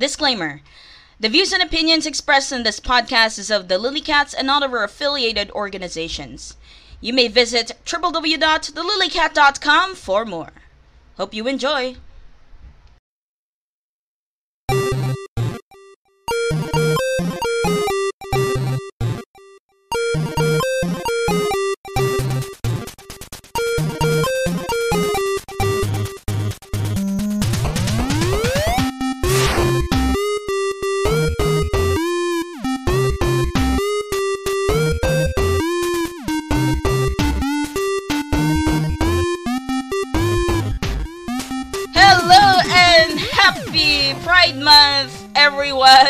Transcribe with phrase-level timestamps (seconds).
[0.00, 0.62] Disclaimer
[1.20, 4.72] The views and opinions expressed in this podcast is of the Lilycats and not of
[4.72, 6.56] our affiliated organizations.
[7.02, 10.52] You may visit www.thelilycat.com for more.
[11.18, 11.96] Hope you enjoy.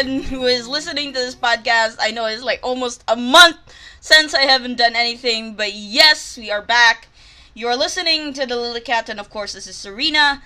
[0.00, 1.96] Everyone who is listening to this podcast.
[2.00, 3.56] I know it's like almost a month
[4.00, 7.08] since I haven't done anything, but yes, we are back.
[7.54, 10.42] You are listening to the Lily Cat, and of course, this is Serena.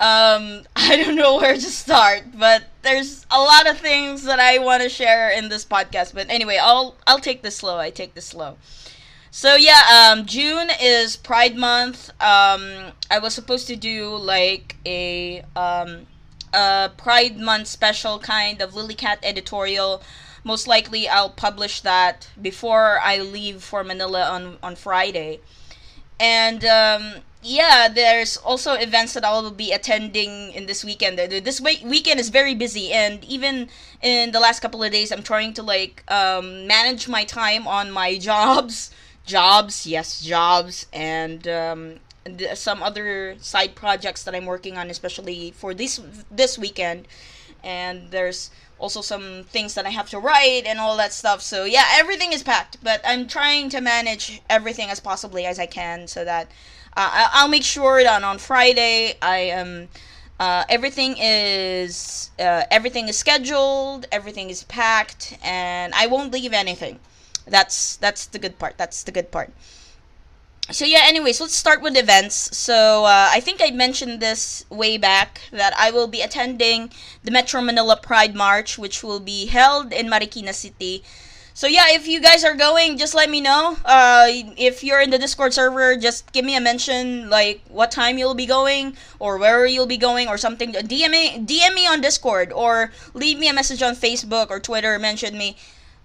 [0.00, 4.58] Um, I don't know where to start, but there's a lot of things that I
[4.58, 6.14] want to share in this podcast.
[6.14, 7.78] But anyway, I'll I'll take this slow.
[7.78, 8.56] I take this slow.
[9.30, 12.10] So yeah, um, June is Pride Month.
[12.22, 16.06] Um, I was supposed to do like a um,
[16.52, 20.02] a Pride Month special kind of Lily Cat editorial.
[20.44, 25.40] Most likely, I'll publish that before I leave for Manila on on Friday.
[26.20, 31.18] And um, yeah, there's also events that I will be attending in this weekend.
[31.18, 33.68] This week weekend is very busy, and even
[34.02, 37.90] in the last couple of days, I'm trying to like um, manage my time on
[37.90, 38.90] my jobs,
[39.24, 42.00] jobs, yes, jobs, and um,
[42.54, 47.06] some other side projects that I'm working on, especially for this this weekend.
[47.64, 51.42] And there's also some things that I have to write and all that stuff.
[51.42, 55.66] So yeah, everything is packed, but I'm trying to manage everything as possibly as I
[55.66, 56.50] can so that
[56.96, 59.88] uh, I'll make sure that on Friday I am.
[60.40, 67.00] Uh, everything is uh, everything is scheduled, everything is packed, and I won't leave anything.
[67.44, 68.78] That's that's the good part.
[68.78, 69.52] That's the good part.
[70.70, 72.54] So yeah, anyways, let's start with events.
[72.56, 76.90] So uh, I think I mentioned this way back that I will be attending
[77.24, 81.02] the Metro Manila Pride March, which will be held in Marikina City.
[81.54, 83.78] So yeah, if you guys are going, just let me know.
[83.84, 88.18] Uh, if you're in the Discord server, just give me a mention, like what time
[88.18, 90.72] you'll be going, or where you'll be going, or something.
[90.72, 94.98] DM me, DM me on Discord, or leave me a message on Facebook or Twitter.
[94.98, 95.56] Mention me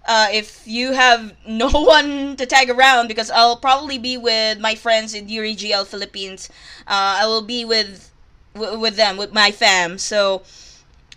[0.06, 4.74] uh, if you have no one to tag around because I'll probably be with my
[4.74, 6.48] friends in Yuri GL Philippines.
[6.86, 8.10] Uh, I will be with
[8.54, 9.98] w- with them with my fam.
[9.98, 10.42] So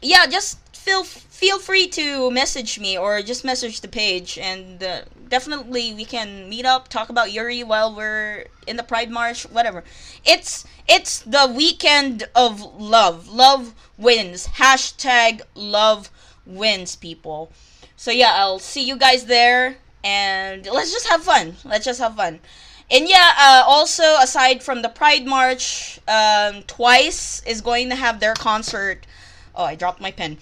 [0.01, 5.01] yeah, just feel feel free to message me or just message the page and uh,
[5.29, 9.83] definitely we can meet up talk about Yuri while we're in the Pride March whatever.
[10.25, 13.27] It's it's the weekend of love.
[13.27, 14.47] Love wins.
[14.47, 16.09] Hashtag love
[16.45, 17.51] wins people.
[17.97, 21.55] So yeah, I'll see you guys there, and let's just have fun.
[21.65, 22.39] Let's just have fun.
[22.89, 28.19] And yeah, uh, also aside from the Pride March, um, Twice is going to have
[28.19, 29.05] their concert.
[29.55, 30.37] Oh, I dropped my pen.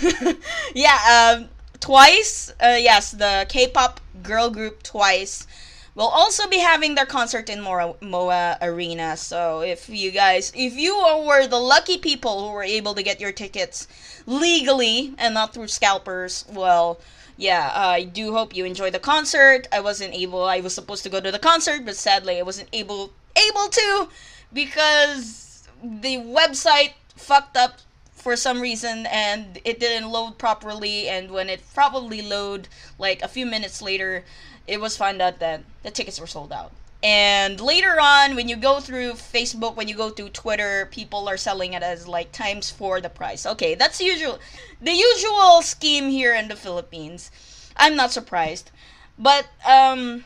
[0.74, 1.48] yeah, um,
[1.80, 2.50] Twice.
[2.62, 5.46] Uh, yes, the K-pop girl group Twice
[5.94, 9.16] will also be having their concert in Moa, Moa Arena.
[9.16, 10.96] So if you guys, if you
[11.26, 13.86] were the lucky people who were able to get your tickets
[14.26, 16.98] legally and not through scalpers, well,
[17.36, 19.66] yeah, I do hope you enjoy the concert.
[19.72, 20.44] I wasn't able.
[20.44, 24.08] I was supposed to go to the concert, but sadly I wasn't able able to
[24.52, 27.80] because the website fucked up
[28.12, 32.68] for some reason and it didn't load properly and when it probably load
[32.98, 34.24] like a few minutes later
[34.66, 36.72] it was found out that the tickets were sold out.
[37.02, 41.36] And later on when you go through facebook when you go to twitter people are
[41.36, 43.44] selling it as like times four the price.
[43.44, 44.38] Okay that's the usual
[44.80, 47.30] the usual scheme here in the philippines.
[47.76, 48.70] I'm not surprised.
[49.18, 50.24] But um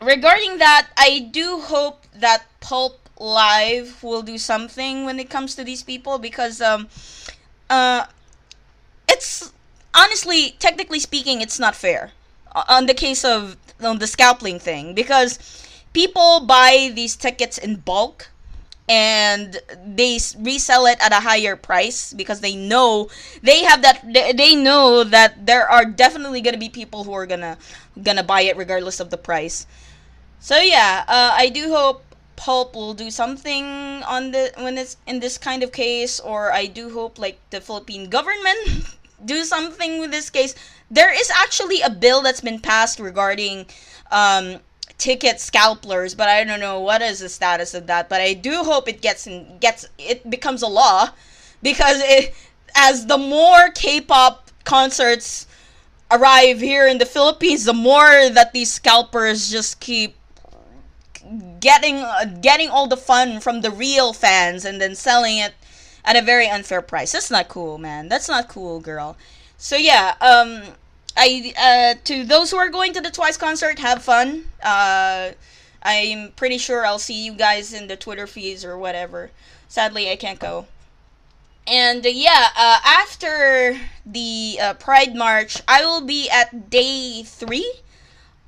[0.00, 5.64] regarding that i do hope that pulp live will do something when it comes to
[5.64, 6.88] these people because um
[7.68, 8.06] uh
[9.08, 9.52] it's
[9.94, 12.12] honestly technically speaking it's not fair
[12.68, 15.38] on the case of on the scalping thing because
[15.92, 18.30] people buy these tickets in bulk
[18.88, 23.08] and they resell it at a higher price because they know
[23.42, 27.12] they have that they, they know that there are definitely going to be people who
[27.12, 27.56] are going to
[28.02, 29.66] going to buy it regardless of the price.
[30.40, 32.04] So yeah uh, i do hope
[32.36, 33.64] pulp will do something
[34.06, 37.60] on the when it's in this kind of case or i do hope like the
[37.60, 38.94] philippine government
[39.24, 40.54] do something with this case
[40.90, 43.66] there is actually a bill that's been passed regarding
[44.10, 44.56] um,
[44.96, 48.64] ticket scalpers but i don't know what is the status of that but i do
[48.64, 51.08] hope it gets in gets it becomes a law
[51.62, 52.34] because it
[52.74, 55.46] as the more K-pop concerts
[56.10, 60.16] arrive here in the Philippines, the more that these scalpers just keep
[61.60, 65.54] getting uh, getting all the fun from the real fans and then selling it
[66.04, 67.12] at a very unfair price.
[67.12, 68.08] That's not cool, man.
[68.08, 69.16] That's not cool, girl.
[69.58, 70.62] So yeah, um
[71.16, 74.46] I uh to those who are going to the Twice concert, have fun.
[74.62, 75.32] Uh
[75.82, 79.30] I'm pretty sure I'll see you guys in the Twitter feeds or whatever.
[79.68, 80.66] Sadly, I can't go.
[81.66, 87.70] And uh, yeah, uh, after the uh, Pride March, I will be at day three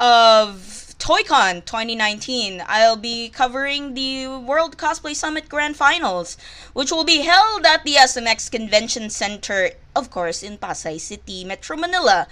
[0.01, 2.63] of ToyCon 2019.
[2.67, 6.37] I'll be covering the World Cosplay Summit Grand Finals,
[6.75, 11.77] which will be held at the SMX Convention Center, of course, in Pasay City, Metro
[11.77, 12.29] Manila.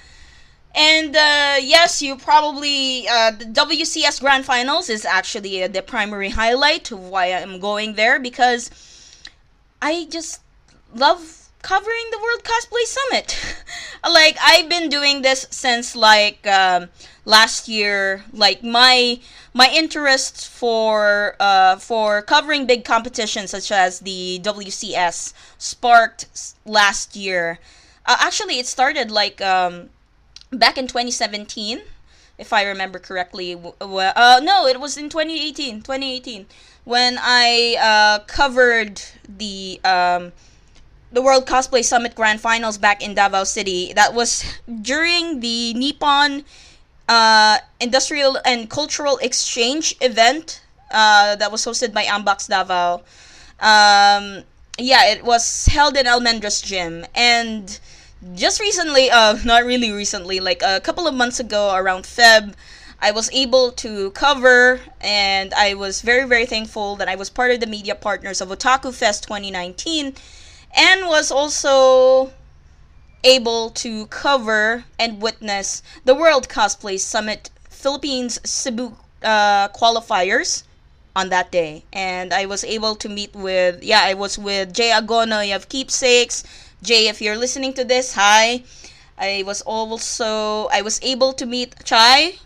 [0.75, 6.31] And uh, yes, you probably uh, the WCS Grand Finals is actually uh, the primary
[6.31, 8.71] highlight of why I'm going there because
[9.81, 10.43] I just
[10.95, 13.55] love covering the World Cosplay Summit.
[14.11, 16.89] like I've been doing this since like um,
[17.25, 18.25] last year.
[18.33, 19.21] Like my
[19.55, 26.27] my interest for uh, for covering big competitions such as the WCS sparked
[26.65, 27.59] last year.
[28.07, 29.91] Uh, actually, it started like um,
[30.51, 31.83] back in 2017
[32.39, 36.47] if i remember correctly uh, no it was in 2018 2018
[36.85, 40.33] when i uh, covered the um,
[41.13, 43.93] the world cosplay summit grand finals back in davao city.
[43.93, 44.45] That was
[44.83, 46.45] during the nippon
[47.09, 53.03] uh, industrial and cultural exchange event uh, that was hosted by ambox davao.
[53.61, 54.45] Um,
[54.79, 57.05] yeah it was held in almendras gym.
[57.15, 57.79] And
[58.35, 62.55] just recently, uh, not really recently, like a couple of months ago around Feb,
[63.01, 67.53] I was able to cover, and I was very, very thankful that I was part
[67.53, 70.15] of the media partners of Otaku Fest 2019,
[70.75, 72.33] and was also
[73.25, 80.65] able to cover and witness the World Cosplay Summit Philippines Cebu uh, qualifiers
[81.17, 81.85] on that day.
[81.93, 86.45] And I was able to meet with, yeah, I was with Jay Agono of Keepsakes,
[86.83, 88.63] Jay, if you're listening to this, hi.
[89.19, 92.39] I was also I was able to meet Chai,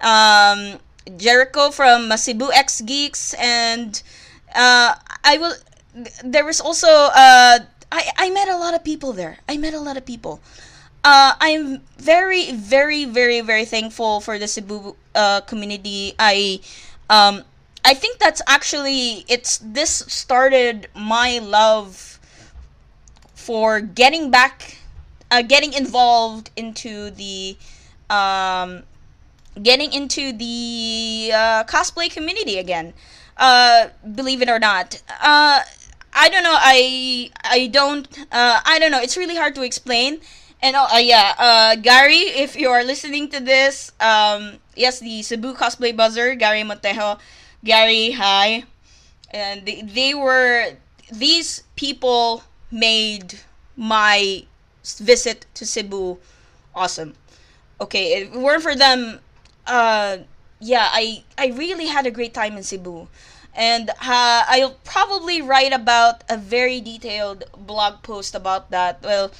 [0.00, 0.78] um,
[1.16, 4.00] Jericho from Cebu X Geeks, and
[4.54, 4.94] uh,
[5.24, 5.54] I will.
[6.24, 7.58] There was also uh,
[7.92, 9.38] I I met a lot of people there.
[9.48, 10.40] I met a lot of people.
[11.04, 16.14] Uh, I'm very, very, very, very thankful for the Cebu uh, community.
[16.18, 16.60] I,
[17.10, 17.42] um,
[17.84, 22.20] I think that's actually it's this started my love
[23.34, 24.78] for getting back,
[25.32, 27.56] uh, getting involved into the,
[28.08, 28.84] um,
[29.60, 32.94] getting into the uh, cosplay community again.
[33.36, 35.02] Uh, believe it or not.
[35.20, 35.62] Uh,
[36.12, 36.56] I don't know.
[36.58, 38.06] I I don't.
[38.30, 39.00] Uh, I don't know.
[39.00, 40.20] It's really hard to explain.
[40.62, 45.54] And uh, yeah, uh, Gary, if you are listening to this, um, yes, the Cebu
[45.54, 47.18] cosplay buzzer, Gary Montejo,
[47.64, 48.64] Gary, hi,
[49.32, 50.76] and they, they were
[51.12, 53.40] these people made
[53.76, 54.44] my
[54.84, 56.18] visit to Cebu
[56.74, 57.14] awesome.
[57.80, 59.20] Okay, if it weren't for them,
[59.66, 60.18] uh,
[60.60, 63.08] yeah, I I really had a great time in Cebu,
[63.54, 69.02] and uh, I'll probably write about a very detailed blog post about that.
[69.02, 69.30] Well,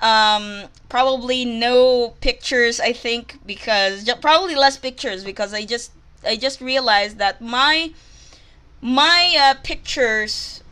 [0.00, 5.92] um, probably no pictures, I think, because probably less pictures because I just
[6.24, 7.92] I just realized that my
[8.80, 10.62] my uh, pictures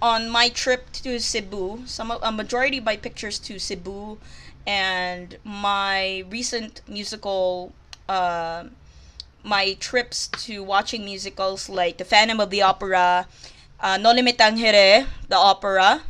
[0.00, 4.18] on my trip to Cebu, some a majority by pictures to Cebu,
[4.66, 7.72] and my recent musical,
[8.08, 8.64] uh,
[9.46, 13.26] my trips to watching musicals like The Phantom of the Opera,
[13.80, 16.02] uh, Noli Me Tangere, the opera,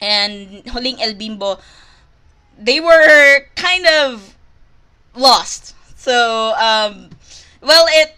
[0.00, 1.58] and Huling El Bimbo,
[2.58, 4.36] they were kind of
[5.14, 5.74] lost.
[5.96, 7.10] So, um,
[7.60, 8.16] well, it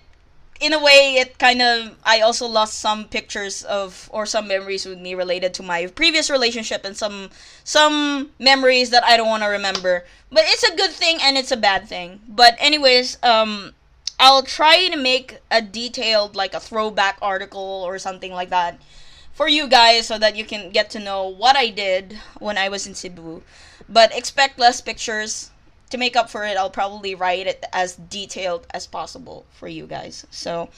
[0.60, 4.86] in a way, it kind of I also lost some pictures of or some memories
[4.86, 7.30] with me related to my previous relationship and some
[7.64, 10.04] some memories that I don't want to remember.
[10.30, 12.20] But it's a good thing and it's a bad thing.
[12.28, 13.74] But anyways, um
[14.18, 18.80] I'll try to make a detailed like a throwback article or something like that
[19.32, 22.68] for you guys so that you can get to know what I did when I
[22.68, 23.42] was in Cebu.
[23.88, 25.50] But expect less pictures
[25.90, 29.86] to make up for it, I'll probably write it as detailed as possible for you
[29.86, 30.26] guys.
[30.30, 30.68] So,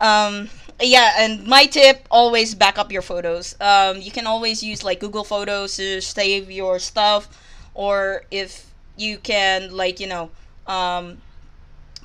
[0.00, 0.48] um,
[0.80, 3.56] yeah, and my tip always back up your photos.
[3.60, 7.28] Um, you can always use like Google Photos to save your stuff,
[7.74, 8.66] or if
[8.96, 10.30] you can, like, you know,
[10.66, 11.18] um,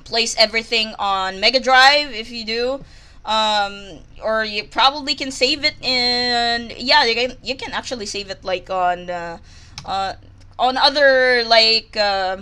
[0.04, 2.84] place everything on Mega Drive if you do.
[3.24, 8.30] um, or you probably can save it in yeah you can you can actually save
[8.30, 9.36] it like on uh,
[9.84, 10.14] uh,
[10.58, 12.38] on other like uh,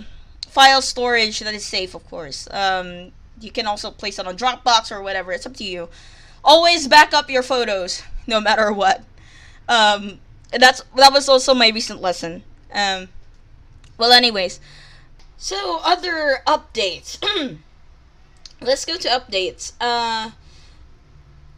[0.47, 2.47] file storage that is safe of course.
[2.51, 3.11] Um,
[3.41, 5.89] you can also place it on Dropbox or whatever it's up to you.
[6.43, 9.03] Always back up your photos no matter what.
[9.67, 10.19] Um,
[10.51, 12.43] that's that was also my recent lesson.
[12.73, 13.09] Um,
[13.97, 14.59] well anyways
[15.39, 17.17] so other updates
[18.61, 20.29] let's go to updates uh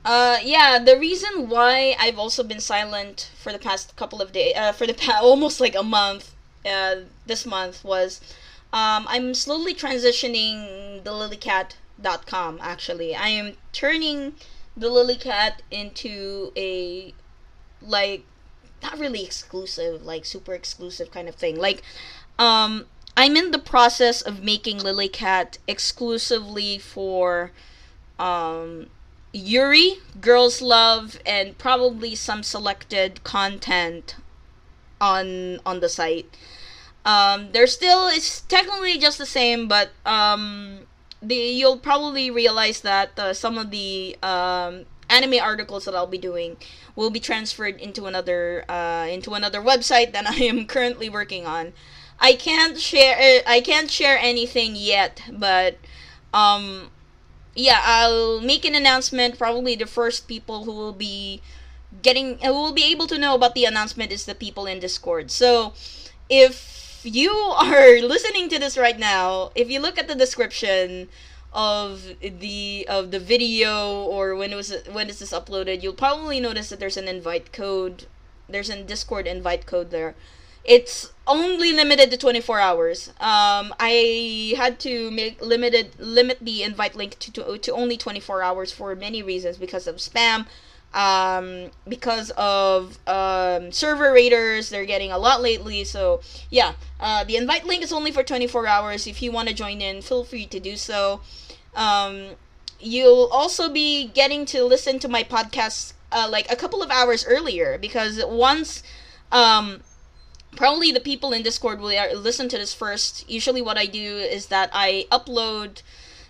[0.03, 4.53] uh, yeah, the reason why I've also been silent for the past couple of days,
[4.55, 6.33] uh, for the past almost like a month,
[6.65, 6.95] uh,
[7.27, 8.19] this month was,
[8.73, 13.15] um, I'm slowly transitioning the lilycat.com actually.
[13.15, 14.33] I am turning
[14.75, 17.13] the lilycat into a,
[17.81, 18.23] like,
[18.81, 21.57] not really exclusive, like super exclusive kind of thing.
[21.57, 21.83] Like,
[22.39, 27.51] um, I'm in the process of making lilycat exclusively for,
[28.17, 28.87] um,
[29.33, 34.15] Yuri, Girls Love, and probably some selected content
[34.99, 36.35] on on the site.
[37.05, 40.81] Um, there's still it's technically just the same, but um,
[41.21, 46.17] the you'll probably realize that uh, some of the um, anime articles that I'll be
[46.17, 46.57] doing
[46.95, 51.73] will be transferred into another uh, into another website that I am currently working on.
[52.21, 55.77] I can't share I can't share anything yet, but
[56.33, 56.91] um,
[57.55, 59.37] yeah, I'll make an announcement.
[59.39, 61.41] Probably the first people who will be
[62.03, 65.31] getting who will be able to know about the announcement is the people in Discord.
[65.31, 65.73] So,
[66.29, 71.09] if you are listening to this right now, if you look at the description
[71.53, 76.39] of the of the video or when it was when is this uploaded, you'll probably
[76.39, 78.05] notice that there's an invite code.
[78.47, 80.13] There's a Discord invite code there
[80.63, 83.09] it's only limited to 24 hours.
[83.19, 88.41] Um, I had to make limited limit the invite link to, to, to only 24
[88.41, 90.47] hours for many reasons because of spam,
[90.93, 94.69] um, because of um, server raiders.
[94.69, 95.83] They're getting a lot lately.
[95.83, 99.05] So yeah, uh, the invite link is only for 24 hours.
[99.05, 101.21] If you want to join in, feel free to do so.
[101.75, 102.31] Um,
[102.79, 107.25] you'll also be getting to listen to my podcast uh, like a couple of hours
[107.25, 108.83] earlier because once
[109.31, 109.81] um,
[110.55, 113.29] probably the people in Discord will listen to this first.
[113.29, 115.81] Usually, what I do is that I upload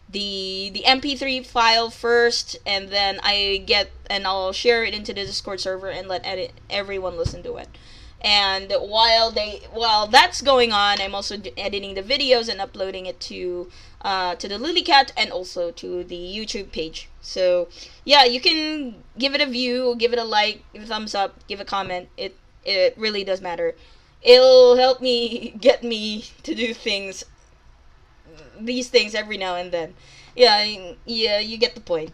[0.09, 5.25] the the MP3 file first, and then I get and I'll share it into the
[5.25, 7.69] Discord server and let edit everyone listen to it.
[8.23, 13.19] And while they while that's going on, I'm also editing the videos and uploading it
[13.21, 17.09] to uh, to the Lilycat and also to the YouTube page.
[17.21, 17.67] So
[18.05, 21.35] yeah, you can give it a view, give it a like, give a thumbs up,
[21.47, 22.09] give a comment.
[22.15, 23.73] It it really does matter
[24.21, 27.25] it'll help me get me to do things
[28.59, 29.93] these things every now and then.
[30.35, 32.11] Yeah yeah you get the point.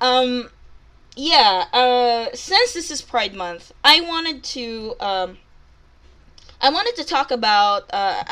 [0.00, 0.50] Um
[1.14, 5.36] yeah uh since this is pride month i wanted to um
[6.60, 8.24] i wanted to talk about uh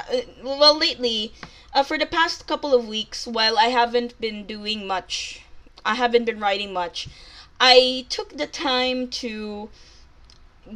[0.42, 1.32] well lately
[1.74, 5.42] uh, for the past couple of weeks while i haven't been doing much
[5.84, 7.06] i haven't been writing much
[7.60, 9.68] i took the time to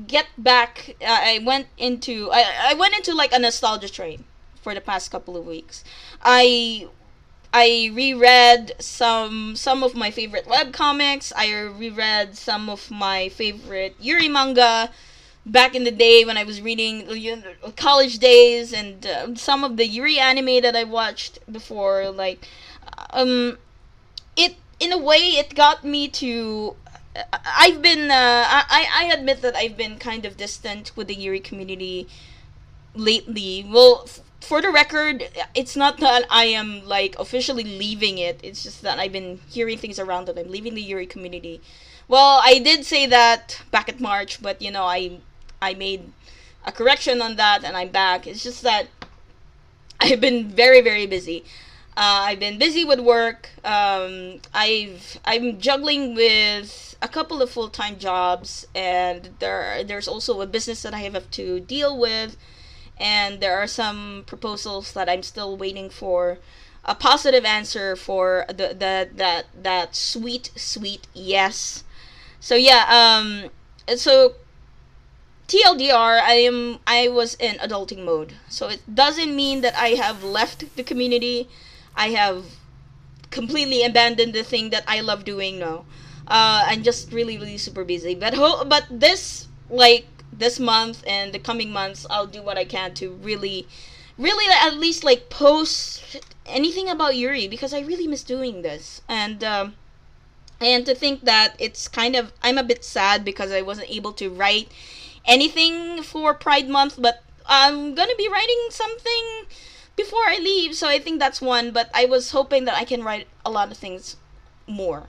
[0.06, 4.24] get back i went into I, I went into like a nostalgia train
[4.64, 5.84] for the past couple of weeks.
[6.22, 6.88] I
[7.52, 11.32] i reread some some of my favorite web comics.
[11.36, 14.90] I reread some of my favorite yuri manga
[15.46, 16.94] back in the day when i was reading
[17.76, 22.48] college days and uh, some of the yuri anime that i watched before like
[23.10, 23.58] um
[24.36, 26.74] it in a way it got me to
[27.32, 31.40] I've been uh, I I admit that I've been kind of distant with the Yuri
[31.40, 32.08] community
[32.94, 33.66] lately.
[33.68, 34.08] Well,
[34.40, 38.40] for the record, it's not that I am like officially leaving it.
[38.42, 41.60] It's just that I've been hearing things around that I'm leaving the Yuri community.
[42.08, 45.18] Well, I did say that back at March, but you know, I
[45.62, 46.12] I made
[46.66, 48.26] a correction on that and I'm back.
[48.26, 48.88] It's just that
[50.00, 51.44] I've been very very busy.
[51.96, 53.50] Uh, I've been busy with work.
[53.64, 60.40] Um, I've I'm juggling with a couple of full time jobs, and there there's also
[60.40, 62.36] a business that I have to deal with,
[62.98, 66.38] and there are some proposals that I'm still waiting for
[66.84, 71.84] a positive answer for the, the that that sweet sweet yes.
[72.40, 73.50] So yeah, um,
[73.96, 74.34] so
[75.46, 80.24] TLDR, I am I was in adulting mode, so it doesn't mean that I have
[80.24, 81.48] left the community
[81.96, 82.44] I have
[83.30, 85.84] completely abandoned the thing that I love doing now.
[86.26, 88.14] Uh, I'm just really, really super busy.
[88.14, 92.64] But ho- but this like this month and the coming months, I'll do what I
[92.64, 93.68] can to really,
[94.18, 99.02] really at least like post anything about Yuri because I really miss doing this.
[99.08, 99.74] And um,
[100.60, 104.12] And to think that it's kind of I'm a bit sad because I wasn't able
[104.14, 104.70] to write
[105.24, 109.46] anything for Pride Month, but I'm gonna be writing something
[109.96, 111.70] before I leave, so I think that's one.
[111.70, 114.16] But I was hoping that I can write a lot of things
[114.66, 115.08] more.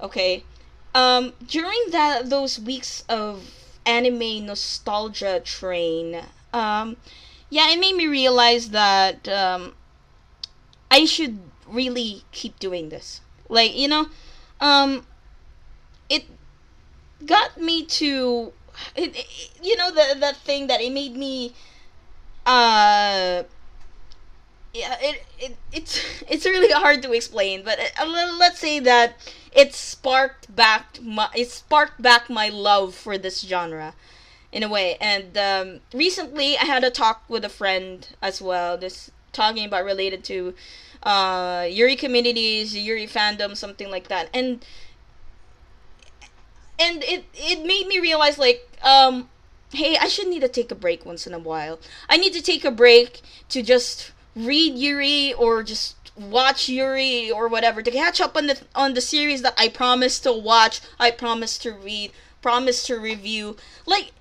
[0.00, 0.44] Okay,
[0.94, 3.50] um, during that those weeks of
[3.84, 6.96] anime nostalgia train, um,
[7.50, 9.74] yeah, it made me realize that um,
[10.90, 13.20] I should really keep doing this.
[13.48, 14.08] Like you know,
[14.60, 15.06] um,
[16.08, 16.24] it
[17.24, 18.52] got me to
[18.94, 21.54] it, it, you know the that thing that it made me
[22.44, 23.42] uh
[24.76, 29.16] yeah it, it it's it's really hard to explain but uh, let's say that
[29.52, 33.94] it sparked back my it sparked back my love for this genre
[34.52, 34.96] in a way.
[35.00, 39.84] And um, recently i had a talk with a friend as well this talking about
[39.84, 40.54] related to
[41.02, 44.28] uh, yuri communities yuri fandom something like that.
[44.32, 44.64] And
[46.78, 49.30] and it it made me realize like um
[49.72, 51.78] hey i should need to take a break once in a while.
[52.08, 57.48] I need to take a break to just read yuri or just watch yuri or
[57.48, 61.10] whatever to catch up on the on the series that i promised to watch i
[61.10, 64.12] promised to read promised to review like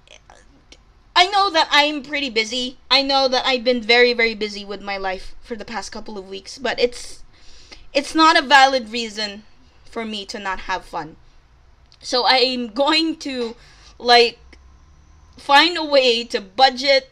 [1.18, 2.78] I know that I'm pretty busy.
[2.92, 6.18] I know that I've been very very busy with my life for the past couple
[6.18, 7.24] of weeks, but it's
[7.94, 9.44] it's not a valid reason
[9.86, 11.16] for me to not have fun.
[12.02, 13.56] So I'm going to
[13.98, 14.58] like
[15.38, 17.12] find a way to budget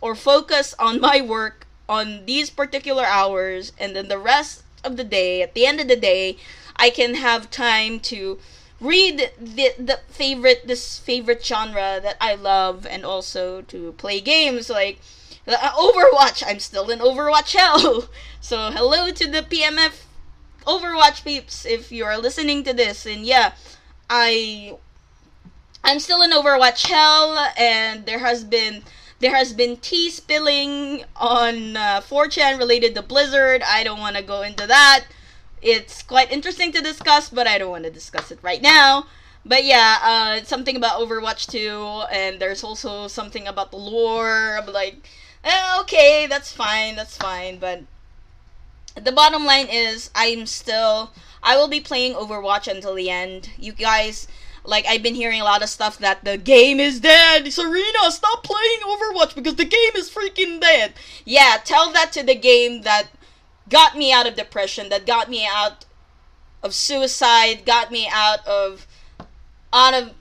[0.00, 5.04] or focus on my work on these particular hours and then the rest of the
[5.04, 6.36] day at the end of the day
[6.76, 8.38] I can have time to
[8.80, 14.68] read the the favorite this favorite genre that I love and also to play games
[14.68, 15.00] like
[15.48, 16.42] uh, Overwatch.
[16.46, 18.08] I'm still in Overwatch hell.
[18.40, 20.04] So hello to the PMF
[20.66, 23.54] Overwatch peeps if you are listening to this and yeah,
[24.08, 24.76] I
[25.86, 28.82] I'm still in Overwatch hell, and there has been
[29.20, 33.62] there has been tea spilling on uh, 4chan related to Blizzard.
[33.62, 35.06] I don't want to go into that.
[35.62, 39.06] It's quite interesting to discuss, but I don't want to discuss it right now.
[39.44, 44.58] But yeah, uh, it's something about Overwatch 2, and there's also something about the lore.
[44.58, 45.08] I'm like,
[45.44, 47.58] eh, okay, that's fine, that's fine.
[47.58, 47.84] But
[48.96, 53.50] the bottom line is, I'm still, I will be playing Overwatch until the end.
[53.56, 54.26] You guys,
[54.66, 57.50] like I've been hearing a lot of stuff that the game is dead.
[57.52, 60.94] Serena, stop playing Overwatch because the game is freaking dead.
[61.24, 63.08] Yeah, tell that to the game that
[63.68, 65.84] got me out of depression, that got me out
[66.62, 68.86] of suicide, got me out of
[69.72, 70.12] out of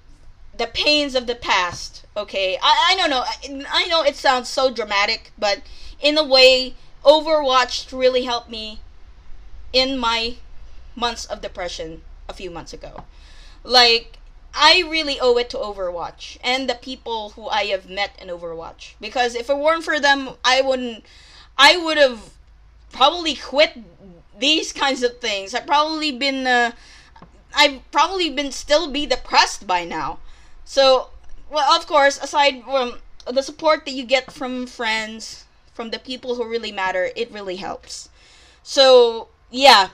[0.58, 2.06] the pains of the past.
[2.16, 3.24] Okay, I I don't know.
[3.26, 5.62] I, I know it sounds so dramatic, but
[6.00, 8.80] in a way, Overwatch really helped me
[9.74, 10.36] in my
[10.96, 13.04] months of depression a few months ago.
[13.64, 14.20] Like
[14.56, 18.94] I really owe it to Overwatch and the people who I have met in Overwatch
[19.02, 21.04] because if it weren't for them, I wouldn't.
[21.58, 22.32] I would have
[22.92, 23.78] probably quit
[24.40, 25.54] these kinds of things.
[25.54, 26.48] I've probably been.
[26.48, 26.72] Uh,
[27.54, 30.20] I've probably been still be depressed by now.
[30.64, 31.10] So,
[31.50, 33.00] well, of course, aside from
[33.32, 37.58] the support that you get from friends, from the people who really matter, it really
[37.58, 38.10] helps.
[38.64, 39.90] So, yeah,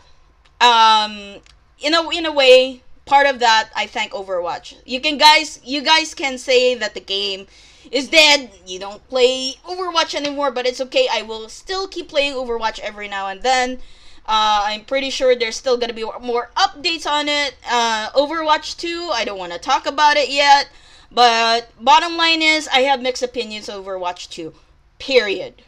[0.60, 1.42] um,
[1.80, 4.76] in a in a way, part of that I thank Overwatch.
[4.86, 7.48] You can guys you guys can say that the game
[7.92, 8.52] is dead.
[8.66, 11.08] You don't play Overwatch anymore, but it's okay.
[11.12, 13.80] I will still keep playing Overwatch every now and then.
[14.26, 17.56] Uh, I'm pretty sure there's still gonna be more updates on it.
[17.68, 20.70] Uh, Overwatch 2, I don't want to talk about it yet.
[21.12, 24.54] But bottom line is, I have mixed opinions over Overwatch 2.
[25.00, 25.64] Period.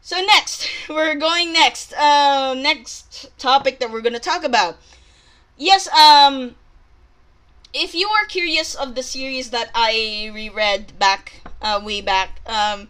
[0.00, 1.92] So next, we're going next.
[1.92, 4.78] Uh, next topic that we're gonna talk about
[5.58, 6.54] yes, um,
[7.74, 12.88] if you are curious of the series that I reread back, uh, way back, um,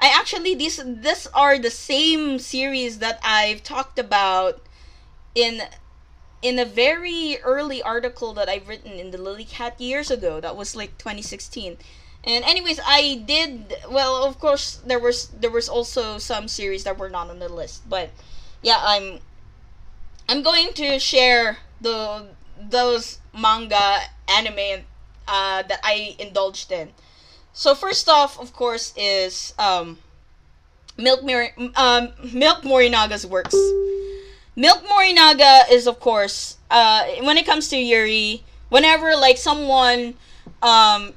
[0.00, 4.60] I actually these this are the same series that I've talked about
[5.34, 5.62] in
[6.42, 10.40] in a very early article that I've written in the Lily Cat years ago.
[10.40, 11.78] That was like 2016.
[12.24, 14.24] And anyways, I did well.
[14.24, 17.88] Of course, there was there was also some series that were not on the list,
[17.88, 18.10] but
[18.62, 19.20] yeah, I'm
[20.28, 22.28] I'm going to share the
[22.60, 24.84] those manga anime
[25.28, 26.92] uh, that I indulged in.
[27.52, 29.98] So first off, of course, is um,
[30.96, 33.54] Milk Mori- um, Milk Morinaga's works.
[34.54, 38.42] Milk Morinaga is of course uh, when it comes to Yuri.
[38.68, 40.14] Whenever like someone
[40.62, 41.12] um,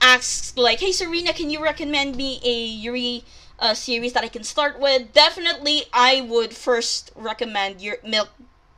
[0.00, 3.24] asks like, "Hey Serena, can you recommend me a Yuri
[3.58, 8.28] uh, series that I can start with?" Definitely, I would first recommend your Milk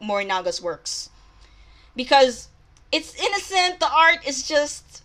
[0.00, 1.10] Morinaga's works
[1.96, 2.48] because
[2.92, 3.80] it's innocent.
[3.80, 5.02] The art is just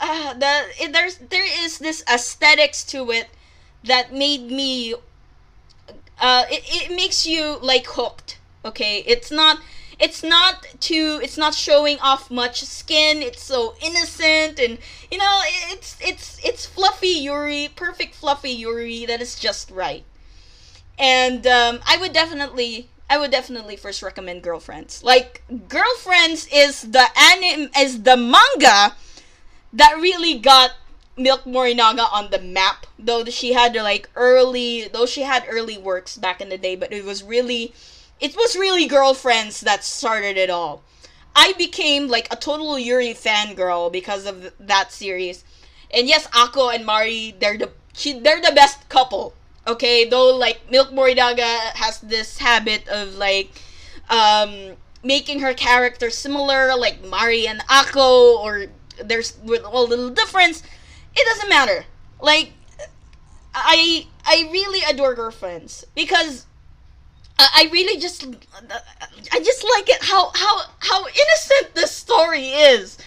[0.00, 3.28] uh, the it, there's there is this aesthetics to it
[3.84, 4.94] that made me.
[6.20, 8.38] Uh, it, it makes you like hooked.
[8.64, 9.58] Okay, it's not
[9.98, 14.78] it's not too it's not showing off much skin it's so innocent and
[15.10, 20.04] you know it's it's it's fluffy yuri perfect fluffy yuri that is just right
[20.98, 27.06] and um, i would definitely i would definitely first recommend girlfriends like girlfriends is the
[27.18, 28.94] anime is the manga
[29.72, 30.72] that really got
[31.16, 36.16] milk morinaga on the map though she had like early though she had early works
[36.16, 37.72] back in the day but it was really
[38.20, 40.82] it was really girlfriends that started it all.
[41.36, 45.44] I became like a total Yuri fangirl because of that series.
[45.92, 49.34] And yes, Ako and Mari, they're the she, they're the best couple.
[49.66, 53.50] Okay, though like Milk Morinaga has this habit of like
[54.10, 58.66] um making her character similar like Mari and Ako or
[59.02, 60.62] there's a little difference.
[61.16, 61.84] It doesn't matter.
[62.20, 62.52] Like
[63.54, 66.46] I I really adore girlfriends because
[67.38, 68.24] I really just
[69.32, 72.98] I just like it how how how innocent this story is.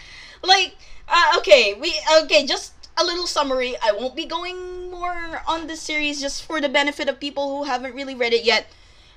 [0.43, 0.75] Like
[1.07, 1.93] uh, okay, we
[2.23, 3.75] okay, just a little summary.
[3.81, 7.69] I won't be going more on this series just for the benefit of people who
[7.69, 8.67] haven't really read it yet.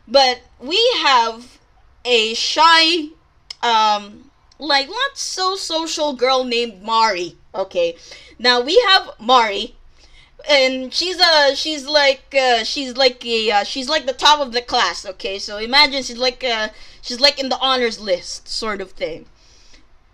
[0.06, 1.58] But we have
[2.04, 3.08] a shy
[3.62, 7.36] um like not so social girl named Mari.
[7.54, 7.96] Okay.
[8.38, 9.74] Now we have Mari
[10.48, 14.52] and she's a she's like uh, she's like a uh, she's like the top of
[14.52, 16.68] the class okay so imagine she's like uh,
[17.02, 19.26] she's like in the honors list sort of thing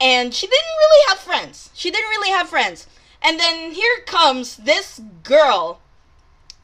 [0.00, 2.86] and she didn't really have friends she didn't really have friends
[3.22, 5.80] and then here comes this girl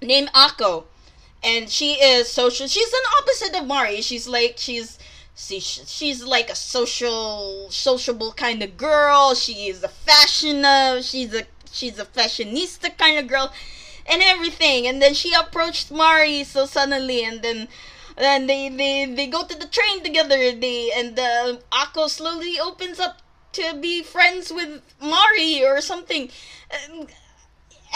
[0.00, 0.86] named Ako
[1.42, 4.00] and she is social she's an opposite of Mari.
[4.00, 4.98] She's like she's
[5.34, 9.34] see she's like a social sociable kind of girl.
[9.34, 13.52] She is a fashion uh, she's a she's a fashionista kind of girl
[14.06, 14.86] and everything.
[14.86, 17.68] And then she approached Mari so suddenly and then
[18.16, 20.52] then they, they they go to the train together.
[20.52, 26.30] They and uh, Ako slowly opens up to be friends with Mari or something.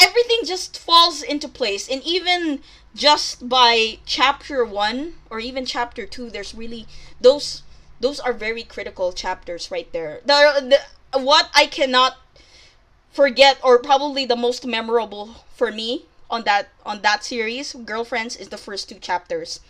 [0.01, 1.89] Everything just falls into place.
[1.89, 2.61] And even
[2.95, 6.87] just by chapter 1 or even chapter 2 there's really
[7.21, 7.63] those
[8.01, 10.21] those are very critical chapters right there.
[10.25, 10.79] The,
[11.13, 12.19] the what I cannot
[13.11, 18.49] forget or probably the most memorable for me on that on that series girlfriends is
[18.49, 19.61] the first two chapters.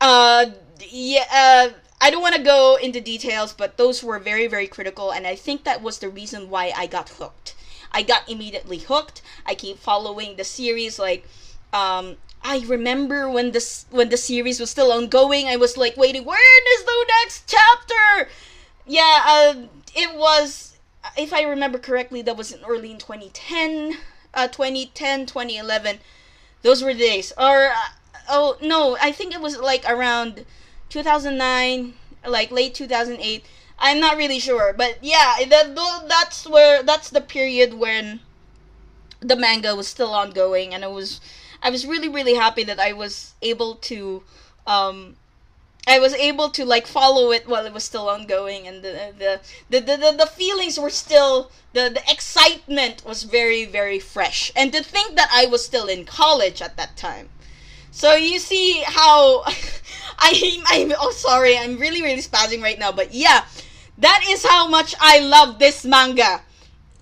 [0.00, 0.46] Uh
[0.80, 1.68] yeah uh,
[2.04, 5.34] i don't want to go into details but those were very very critical and i
[5.34, 7.54] think that was the reason why i got hooked
[7.92, 11.26] i got immediately hooked i keep following the series like
[11.72, 15.48] um I remember when this when the series was still ongoing.
[15.48, 16.26] I was like waiting.
[16.26, 18.28] When is the next chapter?
[18.86, 19.54] Yeah, uh,
[19.96, 20.74] it was
[21.16, 23.98] if I remember correctly, that was in early in 2010,
[24.32, 25.98] uh, 2010, 2011.
[26.62, 27.32] Those were the days.
[27.36, 27.90] Or, uh,
[28.28, 30.44] oh, no, I think it was like around
[30.94, 31.92] 2009,
[32.24, 33.44] like late 2008.
[33.80, 34.72] I'm not really sure.
[34.72, 35.74] But yeah, that,
[36.06, 38.20] that's where, that's the period when
[39.18, 40.72] the manga was still ongoing.
[40.72, 41.20] And it was,
[41.60, 44.22] I was really, really happy that I was able to,
[44.68, 45.16] um,
[45.84, 49.40] I was able to like follow it while it was still ongoing, and the the
[49.68, 54.82] the the, the, feelings were still the the excitement was very very fresh, and to
[54.82, 57.28] think that I was still in college at that time.
[57.94, 59.44] So you see how
[60.18, 63.44] I I'm oh sorry I'm really really spazzing right now, but yeah,
[63.98, 66.42] that is how much I love this manga.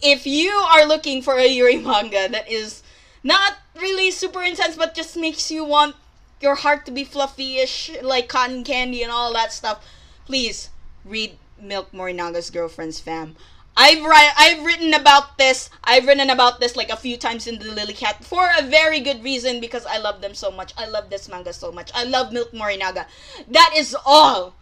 [0.02, 2.82] If you are looking for a Yuri manga that is
[3.24, 5.96] not really super intense but just makes you want
[6.42, 9.82] your heart to be fluffy-ish, like cotton candy and all that stuff,
[10.26, 10.68] please
[11.06, 13.34] read Milk Morinaga's Girlfriends fam.
[13.76, 15.70] I've ri- I've written about this.
[15.84, 19.00] I've written about this like a few times in the Lily Cat for a very
[19.00, 20.74] good reason because I love them so much.
[20.76, 21.90] I love this manga so much.
[21.94, 23.06] I love Milk Morinaga.
[23.48, 24.54] That is all.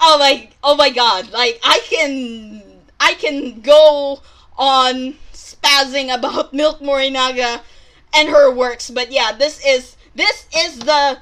[0.00, 1.30] Oh my oh my god.
[1.30, 2.62] Like I can
[3.00, 4.22] I can go
[4.56, 7.60] on spazzing about Milk Morinaga
[8.14, 11.20] and her works, but yeah, this is this is the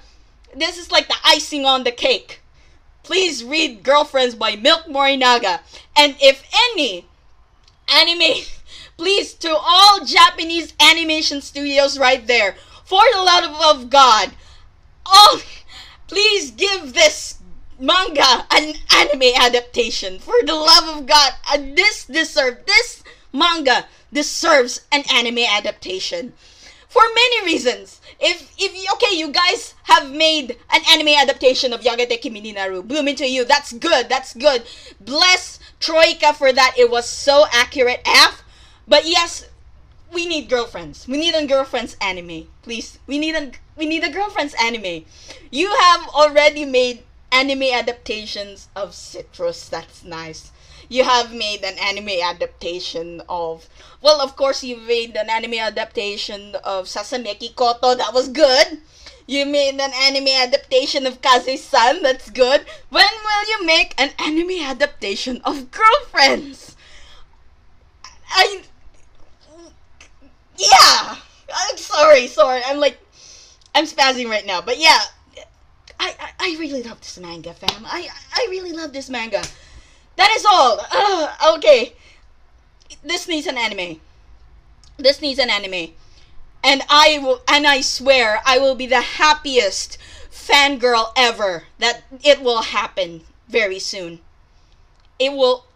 [0.55, 2.43] this is like the icing on the cake.
[3.03, 5.61] Please read Girlfriends by Milk Morinaga.
[5.97, 7.07] And if any
[7.89, 8.45] anime
[8.97, 14.33] please to all Japanese animation studios right there, for the love of God,
[15.07, 15.43] oh
[16.09, 17.39] please give this
[17.79, 20.19] manga an anime adaptation.
[20.19, 26.33] For the love of God, and this deserves, this manga deserves an anime adaptation
[26.89, 28.01] for many reasons.
[28.27, 32.83] If if okay, you guys have made an anime adaptation of Yagate Kimi ni Naru.
[32.83, 33.45] Bloom into you.
[33.45, 34.09] That's good.
[34.09, 34.63] That's good.
[34.99, 36.75] Bless TROYCA for that.
[36.79, 38.01] It was so accurate.
[38.07, 38.43] F.
[38.89, 39.47] But yes,
[40.11, 41.07] we need girlfriends.
[41.07, 42.49] We need a girlfriends anime.
[42.63, 42.99] Please.
[43.07, 45.05] We need a we need a girlfriends anime.
[45.51, 49.69] You have already made anime adaptations of Citrus.
[49.69, 50.51] That's nice
[50.89, 53.69] you have made an anime adaptation of
[54.03, 57.95] well of course you made an anime adaptation of Sasameki Koto.
[57.95, 58.79] That was good.
[59.27, 62.03] You made an anime adaptation of Kase-san.
[62.03, 62.67] That's good.
[62.91, 66.77] When will you make an anime adaptation of Girlfriends?
[68.31, 68.63] I
[70.57, 71.17] yeah!
[71.55, 72.63] I'm sorry sorry.
[72.67, 72.99] I'm like
[73.75, 74.61] I'm spazzing right now.
[74.61, 75.01] But yeah
[75.99, 77.85] I, I, I really love this manga fam.
[77.87, 79.43] I I really love this manga
[80.17, 80.81] that is all.
[80.91, 81.95] Uh, okay.
[83.03, 84.01] This needs an anime.
[84.97, 85.93] This needs an anime.
[86.63, 89.99] And I will and I swear I will be the happiest
[90.31, 94.21] fangirl ever that it will happen very soon.
[95.19, 95.67] It will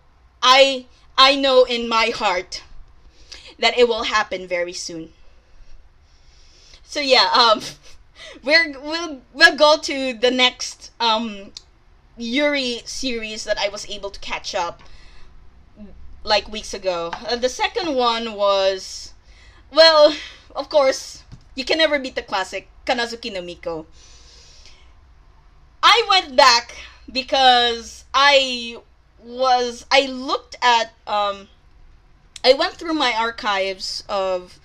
[0.42, 0.86] I
[1.18, 2.62] I know in my heart
[3.58, 5.12] that it will happen very soon.
[6.84, 7.60] So yeah, um
[8.42, 11.52] we're we'll we'll go to the next um
[12.18, 14.82] Yuri series that I was able to catch up
[16.24, 17.10] like weeks ago.
[17.26, 19.14] Uh, the second one was,
[19.72, 20.14] well,
[20.54, 21.22] of course,
[21.54, 23.86] you can never beat the classic Kannazuki no Miko.
[25.82, 26.74] I went back
[27.10, 28.78] because I
[29.22, 31.48] was I looked at um
[32.44, 34.60] I went through my archives of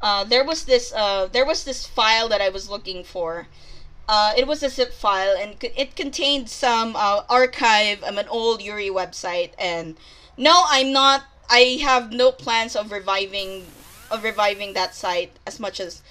[0.00, 3.48] uh, there was this uh, there was this file that I was looking for
[4.08, 8.62] uh, it was a zip file and it contained some uh, archive of an old
[8.62, 9.50] Yuri website.
[9.58, 9.96] And
[10.36, 11.24] no, I'm not.
[11.50, 13.66] I have no plans of reviving
[14.10, 16.02] of reviving that site as much as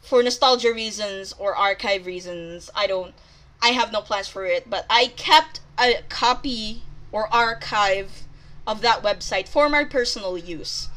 [0.00, 2.70] for nostalgia reasons or archive reasons.
[2.74, 3.14] I don't.
[3.60, 4.70] I have no plans for it.
[4.70, 8.22] But I kept a copy or archive
[8.64, 10.88] of that website for my personal use.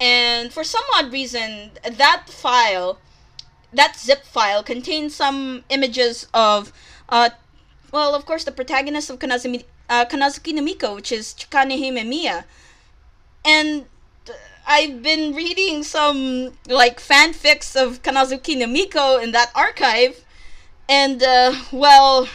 [0.00, 2.98] And for some odd reason, that file
[3.72, 6.72] that zip file contains some images of,
[7.08, 7.30] uh,
[7.92, 12.44] well, of course, the protagonist of Kanazumi, uh, Kannazuki no Miko, which is Chikane Hime
[13.44, 13.86] And
[14.66, 20.24] I've been reading some, like, fanfics of Kannazuki no Miko in that archive.
[20.88, 22.28] And, uh, well,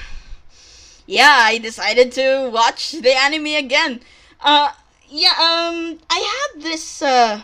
[1.05, 4.01] yeah, I decided to watch the anime again.
[4.39, 4.71] Uh,
[5.07, 7.43] yeah, um, I had this, uh,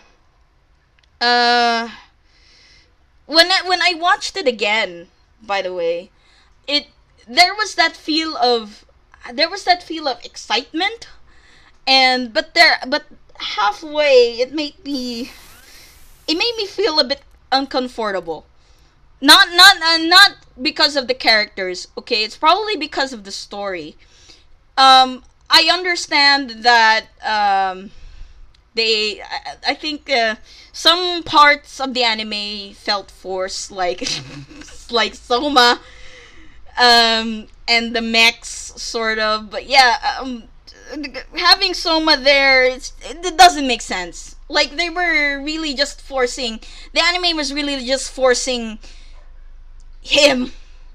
[1.21, 1.89] uh,
[3.29, 5.07] when I, when I watched it again,
[5.41, 6.09] by the way,
[6.67, 6.87] it
[7.27, 8.85] there was that feel of
[9.31, 11.07] there was that feel of excitement,
[11.85, 13.05] and but there but
[13.55, 15.31] halfway it made me
[16.27, 18.45] it made me feel a bit uncomfortable.
[19.21, 22.23] Not not uh, not because of the characters, okay?
[22.23, 23.95] It's probably because of the story.
[24.75, 27.91] Um, I understand that um,
[28.79, 30.35] they I, I think uh,
[30.71, 34.01] some parts of the anime felt forced like
[34.91, 35.79] like Soma
[36.79, 38.49] um and the mechs
[38.81, 40.43] sort of but yeah um
[41.37, 44.35] having Soma there it doesn't make sense.
[44.47, 46.59] Like they were really just forcing
[46.93, 48.79] the anime was really just forcing
[50.01, 50.51] him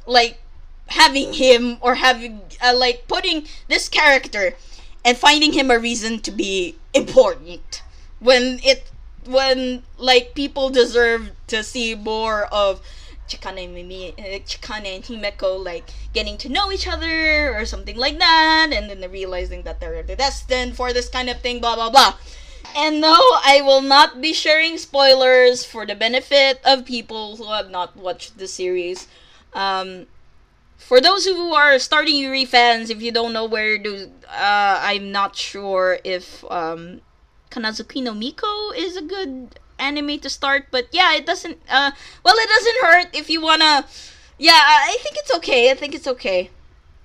[0.06, 0.40] like
[0.88, 4.54] having him or having uh, like putting this character
[5.04, 7.82] and finding him a reason to be important
[8.20, 8.90] when it
[9.26, 12.80] when like people deserve to see more of
[13.28, 18.18] Chikane Mimi, uh, Chikane and Himeko like getting to know each other or something like
[18.18, 22.14] that, and then realizing that they're destined for this kind of thing, blah blah blah.
[22.76, 23.14] And no,
[23.44, 28.36] I will not be sharing spoilers for the benefit of people who have not watched
[28.36, 29.06] the series.
[29.52, 30.06] Um,
[30.84, 35.10] for those who are starting Yuri fans, if you don't know where to, uh, I'm
[35.10, 37.00] not sure if um,
[37.50, 41.56] Kannazuki no Miko is a good anime to start, but yeah, it doesn't.
[41.70, 41.90] Uh,
[42.22, 43.86] well, it doesn't hurt if you wanna.
[44.36, 45.70] Yeah, I think it's okay.
[45.70, 46.50] I think it's okay.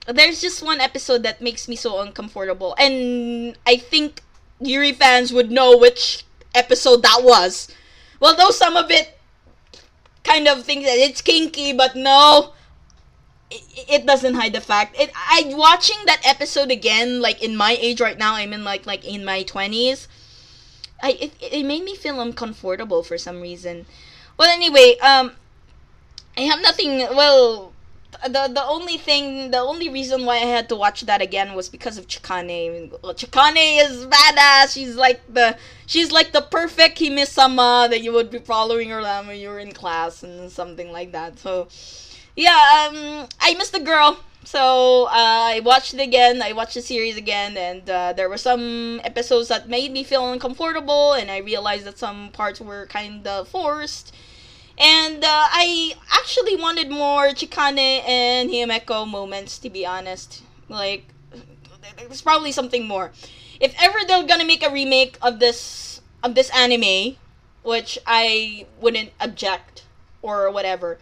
[0.08, 4.24] There's just one episode that makes me so uncomfortable, and I think
[4.60, 7.70] Yuri fans would know which episode that was.
[8.20, 9.18] Well, though some of it
[10.26, 12.52] kind of thinks that it's kinky, but no,
[13.52, 15.00] it, it doesn't hide the fact.
[15.00, 18.86] It I watching that episode again, like in my age right now, I'm in like
[18.86, 20.08] like in my twenties.
[21.02, 23.86] I it, it made me feel uncomfortable for some reason.
[24.38, 25.34] Well, anyway, um,
[26.38, 27.00] I have nothing.
[27.16, 27.74] Well,
[28.24, 31.70] the the only thing, the only reason why I had to watch that again was
[31.70, 32.90] because of Chikane.
[33.02, 34.74] Chikane is badass.
[34.74, 39.38] She's like the she's like the perfect Hime-sama that you would be following around when
[39.40, 41.40] you were in class and something like that.
[41.40, 41.68] So,
[42.36, 44.20] yeah, um, I missed the girl.
[44.46, 46.42] So uh, I watched it again.
[46.42, 50.32] I watched the series again, and uh, there were some episodes that made me feel
[50.32, 54.12] uncomfortable, and I realized that some parts were kind of forced.
[54.78, 60.42] And uh, I actually wanted more Chikane and Himeko moments, to be honest.
[60.70, 61.06] Like,
[61.98, 63.12] there's probably something more.
[63.60, 67.18] If ever they're gonna make a remake of this of this anime,
[67.64, 69.84] which I wouldn't object
[70.22, 70.98] or whatever,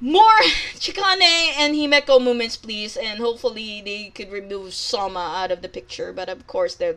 [0.00, 0.22] more
[0.74, 6.12] Chikane and Himeko moments, please, and hopefully they could remove Soma out of the picture.
[6.12, 6.96] But of course, they're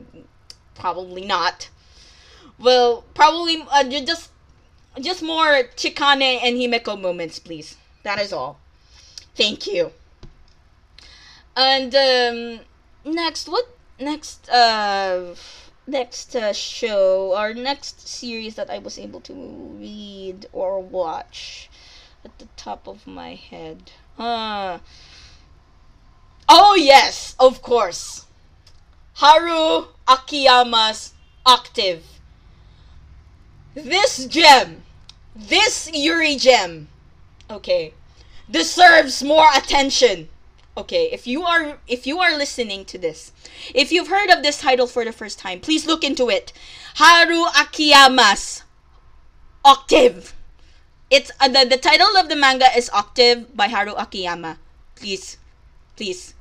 [0.75, 1.69] probably not.
[2.57, 4.31] Well, probably uh, just
[4.99, 7.77] just more Chikane and Himeko moments, please.
[8.03, 8.59] That is all.
[9.35, 9.91] Thank you.
[11.55, 12.59] And um,
[13.05, 14.49] next, what next?
[14.49, 15.35] Uh,
[15.85, 21.69] next uh, show or next series that I was able to read or watch
[22.25, 23.91] at the top of my head.
[24.17, 24.79] Uh,
[26.49, 28.25] oh yes, of course.
[29.15, 31.13] Haru Akiyama's
[31.45, 32.03] Octave.
[33.75, 34.83] This gem,
[35.35, 36.87] this Yuri gem,
[37.49, 37.93] okay,
[38.49, 40.29] deserves more attention.
[40.75, 43.31] Okay, if you are if you are listening to this,
[43.75, 46.53] if you've heard of this title for the first time, please look into it.
[46.95, 48.63] Haru Akiyama's
[49.65, 50.33] Octave.
[51.13, 54.57] It's uh, the the title of the manga is Octave by Haru Akiyama.
[54.97, 55.37] Please,
[55.95, 56.33] please,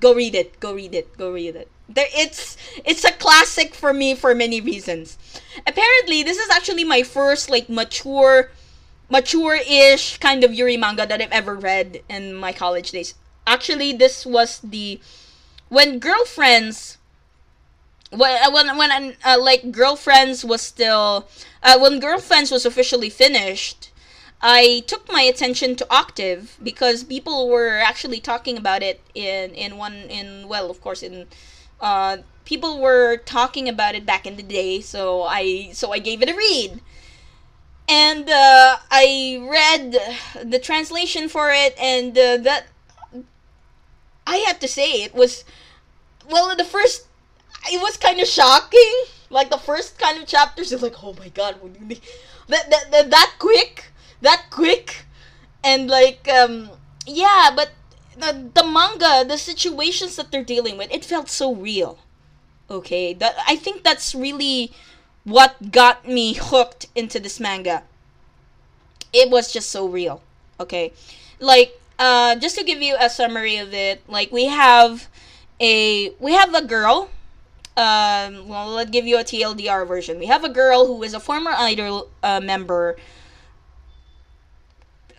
[0.00, 0.58] go read it.
[0.58, 1.14] Go read it.
[1.16, 1.70] Go read it.
[1.86, 5.14] There, it's it's a classic for me for many reasons.
[5.62, 8.50] Apparently, this is actually my first like mature,
[9.06, 13.14] mature-ish kind of Yuri manga that I've ever read in my college days.
[13.46, 14.98] Actually, this was the
[15.70, 16.98] when girlfriends
[18.16, 21.28] when uh, when when uh, like girlfriends was still
[21.62, 23.90] uh, when girlfriends was officially finished
[24.42, 29.76] i took my attention to octave because people were actually talking about it in in
[29.76, 31.26] one in well of course in
[31.80, 36.22] uh, people were talking about it back in the day, so I so I gave
[36.22, 36.80] it a read.
[37.88, 39.96] And uh, I read
[40.42, 42.66] the translation for it, and uh, that
[44.26, 45.44] I have to say it was
[46.28, 47.06] well the first.
[47.70, 48.94] It was kind of shocking.
[49.30, 51.56] Like the first kind of chapters, it's like, oh my god,
[52.48, 53.86] that, that, that, that quick,
[54.20, 55.06] that quick,
[55.64, 56.70] and like um
[57.06, 57.70] yeah, but
[58.16, 61.98] the, the manga, the situations that they're dealing with, it felt so real.
[62.70, 64.72] Okay, that I think that's really
[65.24, 67.82] what got me hooked into this manga.
[69.12, 70.22] It was just so real.
[70.60, 70.92] Okay,
[71.40, 75.08] like uh, just to give you a summary of it, like we have
[75.60, 77.10] a we have a girl.
[77.76, 80.18] Um, well, let's give you a TLDR version.
[80.18, 82.96] We have a girl who is a former idol uh, member.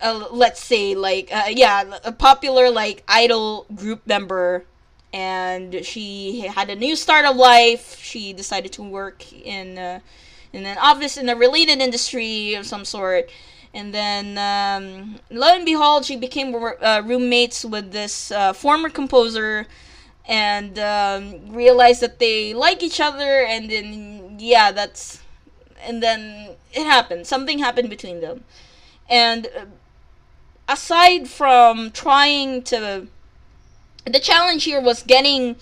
[0.00, 4.64] Uh, let's say like uh, yeah a popular like idol group member.
[5.12, 7.98] And she had a new start of life.
[8.02, 10.00] She decided to work in uh,
[10.52, 13.30] in an office in a related industry of some sort.
[13.72, 19.66] And then um, lo and behold she became uh, roommates with this uh, former composer
[20.28, 25.20] and um, realized that they like each other and then yeah that's
[25.82, 27.26] and then it happened.
[27.26, 28.44] Something happened between them.
[29.08, 29.66] And uh,
[30.68, 33.06] aside from trying to
[34.04, 35.56] the challenge here was getting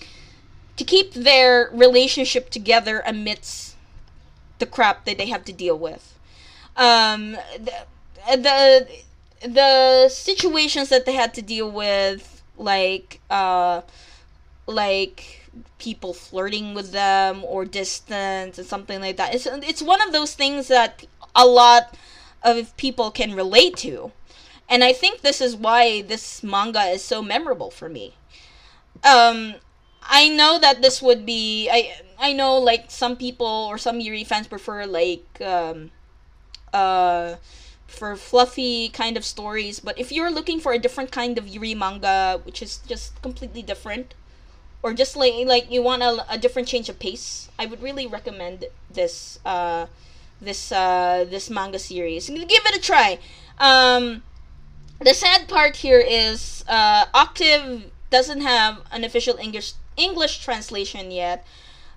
[0.77, 3.75] to keep their relationship together amidst
[4.59, 6.17] the crap that they have to deal with.
[6.75, 7.73] Um the,
[8.27, 8.87] the
[9.47, 13.81] the situations that they had to deal with like uh
[14.67, 19.33] like people flirting with them or distance and something like that.
[19.33, 21.97] It's it's one of those things that a lot
[22.43, 24.11] of people can relate to.
[24.67, 28.15] And I think this is why this manga is so memorable for me.
[29.03, 29.55] Um,
[30.01, 34.23] I know that this would be I I know like some people or some Yuri
[34.23, 35.91] fans prefer like um,
[36.73, 37.35] uh,
[37.87, 41.75] for fluffy kind of stories, but if you're looking for a different kind of Yuri
[41.75, 44.13] manga, which is just completely different,
[44.85, 48.05] or just like like you want a, a different change of pace, I would really
[48.05, 49.87] recommend this uh,
[50.39, 52.29] this uh, this manga series.
[52.29, 53.17] Give it a try.
[53.57, 54.21] Um,
[55.01, 61.43] the sad part here is uh, Octave doesn't have an official English English translation yet,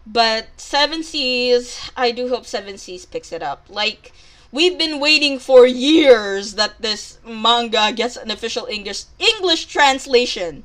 [0.06, 3.66] but Seven Seas, I do hope Seven Seas picks it up.
[3.68, 4.12] Like
[4.50, 10.64] we've been waiting for years that this manga gets an official English English translation.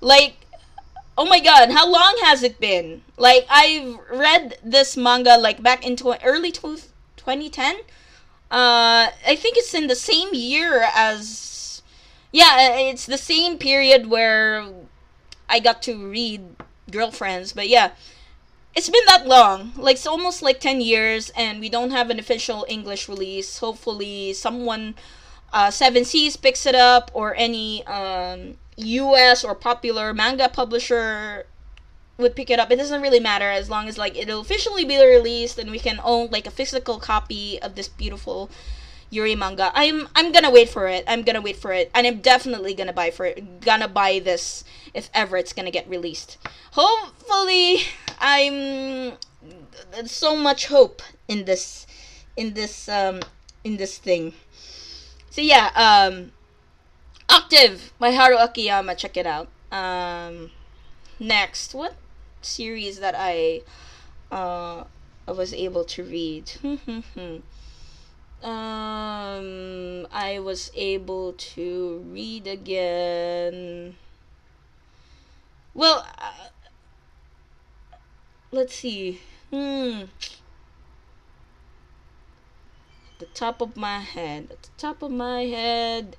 [0.00, 0.41] Like
[1.16, 3.02] oh my god, how long has it been?
[3.16, 7.76] Like I've read this manga like back into early 2010.
[8.50, 11.82] Uh, I think it's in the same year as
[12.32, 14.66] yeah, it's the same period where
[15.48, 16.56] I got to read
[16.90, 17.92] Girlfriends, but yeah,
[18.74, 19.72] it's been that long.
[19.76, 23.58] Like it's almost like 10 years and we don't have an official English release.
[23.58, 24.94] Hopefully someone
[25.52, 31.46] uh, Seven Seas picks it up or any um, US or popular manga publisher
[32.18, 32.70] would pick it up.
[32.70, 36.00] It doesn't really matter as long as like it'll officially be released and we can
[36.02, 38.50] own like a physical copy of this beautiful
[39.12, 39.70] Yuri manga.
[39.74, 41.04] I'm I'm gonna wait for it.
[41.06, 43.60] I'm gonna wait for it, and I'm definitely gonna buy for it.
[43.60, 44.64] Gonna buy this
[44.94, 46.38] if ever it's gonna get released.
[46.72, 47.82] Hopefully,
[48.18, 49.18] I'm
[50.06, 51.86] so much hope in this
[52.38, 53.20] in this um
[53.64, 54.32] in this thing.
[55.28, 56.32] So yeah, um
[57.32, 59.48] Octave by Haru Akiyama, check it out.
[59.70, 60.50] Um
[61.18, 61.94] next, what
[62.42, 63.62] series that I
[64.30, 64.84] uh
[65.26, 66.52] was able to read?
[68.42, 73.96] um I was able to read again.
[75.72, 76.48] Well, uh,
[78.50, 79.20] let's see.
[79.50, 80.02] Hmm.
[83.08, 86.16] At the top of my head, at the top of my head.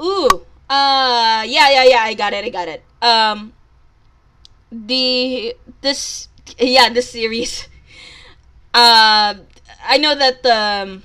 [0.00, 0.44] Ooh.
[0.68, 2.44] Uh yeah, yeah, yeah, I got it.
[2.44, 2.82] I got it.
[3.00, 3.52] Um
[4.70, 6.28] the this
[6.58, 7.68] yeah, this series
[8.74, 9.34] uh,
[9.84, 11.02] I know that um,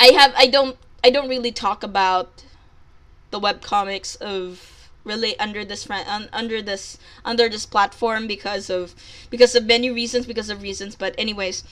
[0.00, 2.44] I have I don't I don't really talk about
[3.30, 8.94] the web comics of really under this un, under this under this platform because of
[9.30, 11.64] because of many reasons because of reasons but anyways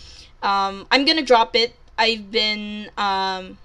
[0.43, 3.59] um, I'm gonna drop it I've been um,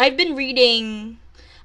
[0.00, 1.18] I've been reading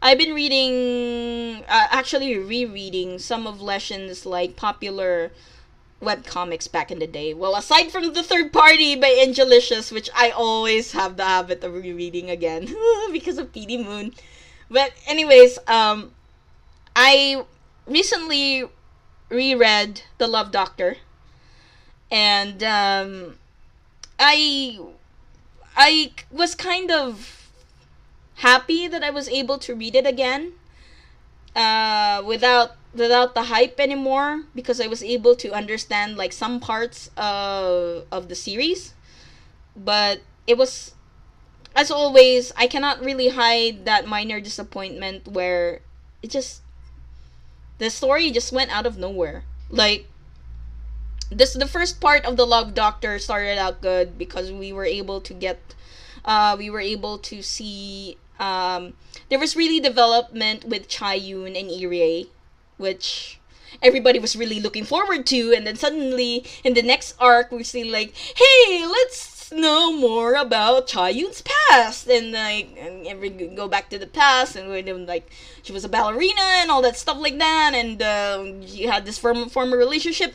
[0.03, 5.31] I've been reading uh, actually rereading some of Lezhin's like popular
[6.01, 7.33] web comics back in the day.
[7.33, 11.73] Well, aside from the third party by Angelicious, which I always have the habit of
[11.73, 12.65] rereading again
[13.13, 14.13] because of PD Moon.
[14.69, 16.11] But anyways, um,
[16.97, 17.45] I
[17.87, 18.65] recently
[19.29, 20.97] reread The Love Doctor,
[22.11, 23.37] and um,
[24.19, 24.81] I
[25.77, 27.42] I was kind of
[28.35, 30.53] happy that I was able to read it again
[31.55, 37.09] uh, without without the hype anymore because I was able to understand like some parts
[37.17, 38.93] of of the series.
[39.75, 40.93] But it was
[41.75, 45.81] as always, I cannot really hide that minor disappointment where
[46.21, 46.61] it just
[47.79, 49.43] the story just went out of nowhere.
[49.69, 50.05] Like
[51.31, 55.19] this the first part of the Love Doctor started out good because we were able
[55.21, 55.59] to get
[56.25, 58.93] uh we were able to see um
[59.29, 62.27] there was really development with Chayun and Irei
[62.77, 63.39] which
[63.81, 65.53] everybody was really looking forward to.
[65.55, 70.87] And then suddenly in the next arc we see like hey let's know more about
[70.87, 72.07] Chayun's past.
[72.07, 75.31] And like and every go back to the past and like
[75.61, 77.71] she was a ballerina and all that stuff like that.
[77.73, 80.33] And uh, she had this form former relationship.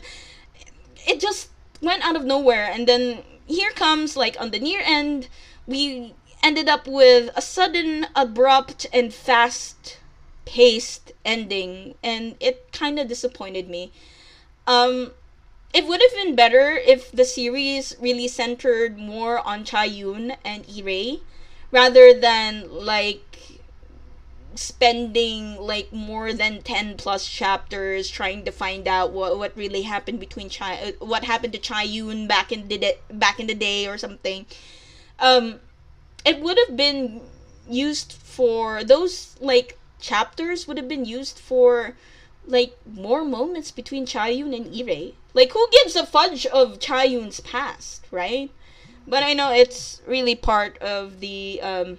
[1.07, 1.49] It just
[1.81, 2.69] went out of nowhere.
[2.71, 5.27] And then here comes like on the near end
[5.65, 9.99] we ended up with a sudden abrupt and fast
[10.45, 13.91] paced ending, and it kind of disappointed me.
[14.65, 15.11] Um,
[15.73, 21.21] it would have been better if the series really centered more on Chayun and Irei
[21.71, 23.59] rather than like
[24.55, 30.19] spending like more than 10 plus chapters trying to find out what what really happened
[30.19, 33.87] between Chai uh, what happened to Chayun back in the de- back in the day
[33.87, 34.45] or something
[35.19, 35.59] um
[36.25, 37.21] it would have been
[37.69, 41.95] used for those like chapters would have been used for
[42.45, 45.13] like more moments between Chayun and Irei.
[45.33, 48.49] Like who gives a fudge of Chayun's past, right?
[49.07, 51.97] But I know it's really part of the um,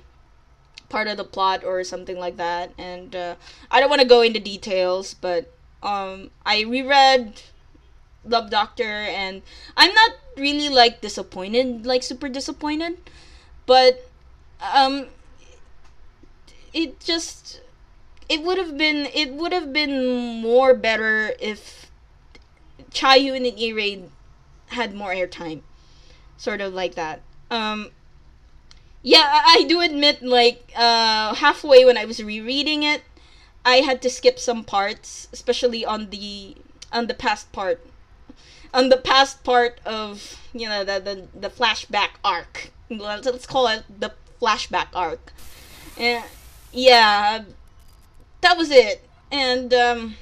[0.88, 3.34] part of the plot or something like that, and uh,
[3.70, 5.52] I don't want to go into details, but
[5.82, 7.42] um, I reread
[8.24, 9.42] Love Doctor, and
[9.76, 12.98] I'm not really like disappointed, like super disappointed,
[13.66, 14.09] but
[14.74, 15.06] um,
[16.72, 17.60] it just
[18.28, 21.90] it would have been it would have been more better if
[22.90, 24.08] Chayun and Irei
[24.68, 25.62] had more airtime,
[26.36, 27.20] sort of like that.
[27.50, 27.90] Um,
[29.02, 33.02] yeah, I, I do admit, like uh, halfway when I was rereading it,
[33.64, 36.56] I had to skip some parts, especially on the
[36.92, 37.84] on the past part,
[38.74, 42.70] on the past part of you know the the, the flashback arc.
[42.90, 45.32] Let's, let's call it the flashback arc.
[45.96, 46.24] And
[46.72, 47.44] yeah,
[48.40, 49.02] that was it.
[49.30, 50.16] And um,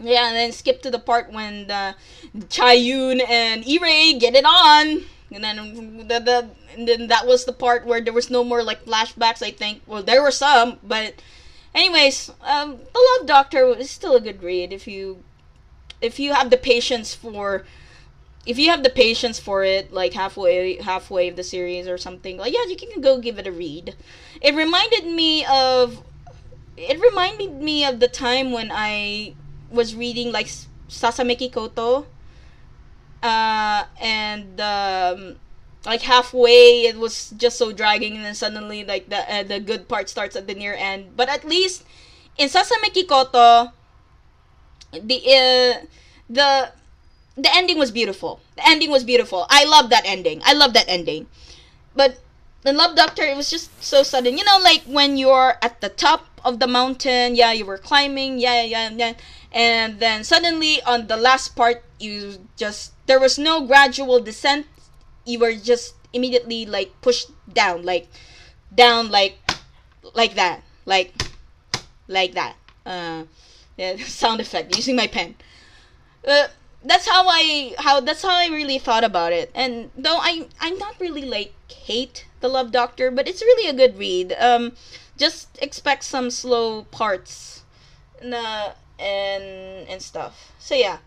[0.00, 1.94] yeah, and then skip to the part when the
[2.36, 5.04] Chayun and Irei get it on.
[5.30, 8.62] and then the, the and then that was the part where there was no more
[8.62, 9.42] like flashbacks.
[9.42, 9.82] I think.
[9.86, 11.14] Well, there were some, but
[11.74, 15.22] anyways, um, the Love Doctor is still a good read if you
[16.00, 17.64] if you have the patience for
[18.46, 22.38] if you have the patience for it like halfway halfway of the series or something
[22.38, 23.94] like yeah you can go give it a read.
[24.40, 26.02] It reminded me of
[26.76, 29.34] it reminded me of the time when i
[29.70, 30.48] was reading like
[30.88, 32.06] Sasameki Koto
[33.22, 35.36] uh and um
[35.84, 39.88] like halfway it was just so dragging and then suddenly like the uh, the good
[39.88, 41.16] part starts at the near end.
[41.16, 41.84] But at least
[42.36, 43.72] in Sasameki Koto
[44.92, 45.86] the uh,
[46.28, 46.72] the
[47.38, 48.40] the ending was beautiful.
[48.56, 49.46] The ending was beautiful.
[49.48, 50.42] I love that ending.
[50.44, 51.26] I love that ending.
[51.94, 52.18] But
[52.64, 54.36] in Love Doctor, it was just so sudden.
[54.36, 58.38] You know, like when you're at the top of the mountain, yeah, you were climbing,
[58.38, 59.14] yeah, yeah, yeah,
[59.52, 64.66] and then suddenly on the last part, you just there was no gradual descent.
[65.24, 68.08] You were just immediately like pushed down, like
[68.74, 69.38] down, like
[70.14, 71.14] like that, like
[72.08, 72.56] like that.
[72.84, 73.24] Uh,
[73.76, 75.36] yeah, sound effect using my pen.
[76.26, 76.48] Uh,
[76.84, 79.50] that's how I how that's how I really thought about it.
[79.54, 83.72] And though I I'm not really like hate the Love Doctor, but it's really a
[83.72, 84.34] good read.
[84.38, 84.72] Um,
[85.16, 87.62] just expect some slow parts,
[88.22, 90.52] na and and stuff.
[90.58, 90.98] So yeah.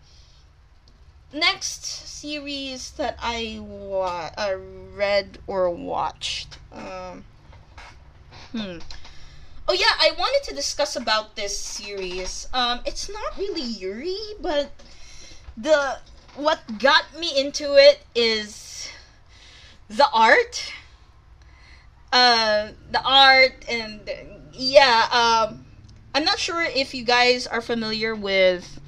[1.34, 4.56] Next series that I wa- uh,
[4.94, 6.58] read or watched.
[6.70, 7.24] Um,
[8.52, 8.78] hmm.
[9.66, 12.48] Oh yeah, I wanted to discuss about this series.
[12.52, 14.72] Um, it's not really Yuri, but
[15.56, 15.98] the
[16.36, 18.88] what got me into it is
[19.88, 20.72] the art.
[22.12, 24.10] Uh the art and
[24.52, 25.64] yeah um
[26.14, 28.80] i'm not sure if you guys are familiar with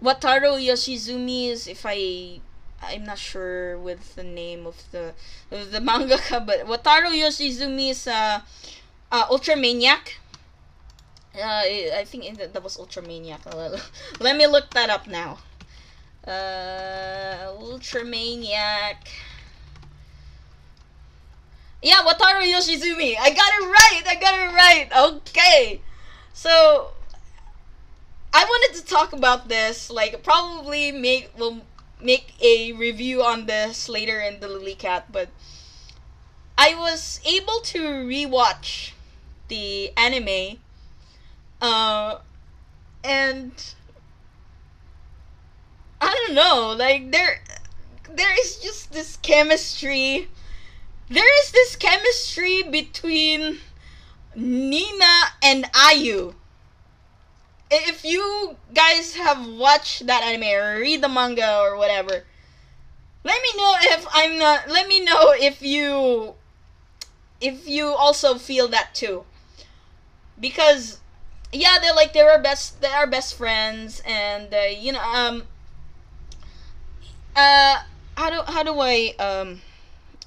[0.00, 2.40] wataru yoshizumi's if i
[2.82, 5.14] i'm not sure with the name of the
[5.50, 8.40] of the mangaka but wataru yoshizumi's uh,
[9.10, 10.18] uh ultramaniac
[11.38, 13.44] uh, I think that was Ultramaniac.
[14.20, 15.38] Let me look that up now.
[16.26, 18.96] Uh, Ultramaniac.
[21.82, 23.16] Yeah, Wataru Yoshizumi.
[23.20, 24.02] I got it right.
[24.06, 24.88] I got it right.
[25.12, 25.80] Okay.
[26.32, 26.88] So,
[28.32, 29.90] I wanted to talk about this.
[29.90, 31.62] Like, probably make will
[32.00, 35.28] make a review on this later in the Lily Cat, but
[36.58, 38.92] I was able to rewatch
[39.48, 40.58] the anime
[41.60, 42.18] uh,
[43.02, 43.52] and
[46.00, 47.42] I don't know, like there,
[48.10, 50.28] there is just this chemistry.
[51.08, 53.58] There is this chemistry between
[54.34, 56.34] Nina and Ayu.
[57.70, 62.24] If you guys have watched that anime or read the manga or whatever,
[63.24, 64.68] let me know if I'm not.
[64.68, 66.34] Let me know if you,
[67.40, 69.24] if you also feel that too.
[70.38, 71.00] Because
[71.56, 72.80] yeah, they're like they were best.
[72.80, 75.44] They are best friends, and uh, you know, um,
[77.34, 77.82] uh,
[78.16, 79.60] how do how do I um,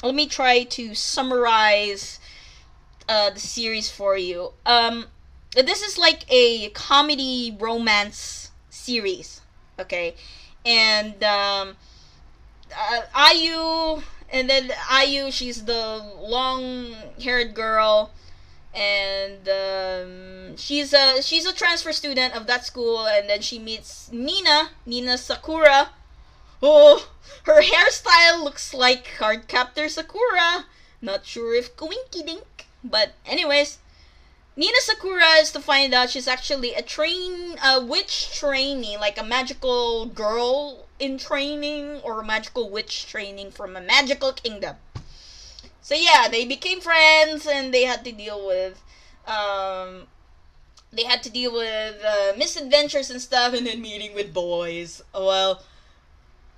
[0.03, 2.19] let me try to summarize
[3.07, 4.53] uh the series for you.
[4.65, 5.07] Um,
[5.55, 9.41] this is like a comedy romance series,
[9.79, 10.15] okay,
[10.65, 11.75] and um,
[12.75, 18.11] uh, Ayu, and then Ayu, she's the long-haired girl
[18.73, 24.11] and um, she's a she's a transfer student of that school and then she meets
[24.11, 25.89] Nina Nina Sakura
[26.61, 27.09] oh
[27.43, 30.65] her hairstyle looks like Cardcaptor Sakura.
[31.01, 33.79] Not sure if Coinky Dink but anyways
[34.55, 39.23] Nina Sakura is to find out she's actually a train a witch trainee like a
[39.23, 44.75] magical girl in training or a magical witch training from a magical kingdom
[45.81, 48.81] so yeah, they became friends and they had to deal with
[49.27, 50.07] um
[50.91, 55.03] they had to deal with uh, misadventures and stuff and then meeting with boys.
[55.13, 55.61] Well,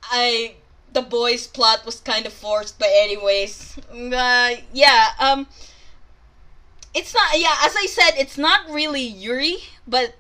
[0.04, 0.56] I
[0.94, 3.78] the boys plot was kind of forced but anyways.
[3.92, 5.48] Uh, yeah, um
[6.94, 9.58] it's not yeah, as I said, it's not really Yuri,
[9.88, 10.16] but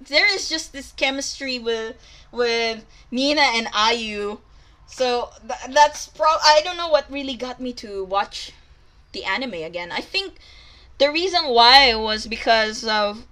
[0.00, 1.96] there is just this chemistry with
[2.30, 4.38] with Nina and Ayu
[4.86, 6.26] so th- that's pro.
[6.26, 8.52] I don't know what really got me to watch
[9.12, 9.92] the anime again.
[9.92, 10.34] I think
[10.98, 13.26] the reason why was because of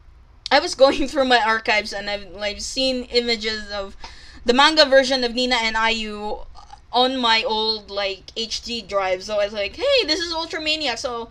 [0.51, 3.97] I was going through my archives and I've like seen images of
[4.45, 6.47] the manga version of Nina and Ayu
[6.93, 9.23] on my old like HD drive.
[9.25, 10.99] So I was like, hey, this is Ultramaniac.
[10.99, 11.25] So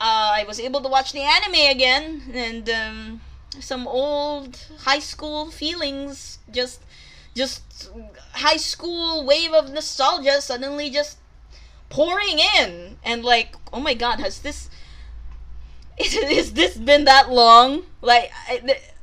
[0.00, 3.20] uh, I was able to watch the anime again and um,
[3.60, 6.80] some old high school feelings just
[7.36, 7.90] just
[8.32, 11.18] high school wave of nostalgia suddenly just
[11.90, 12.96] pouring in.
[13.04, 14.68] And like oh my god has this
[15.98, 17.84] is this been that long?
[18.00, 18.32] Like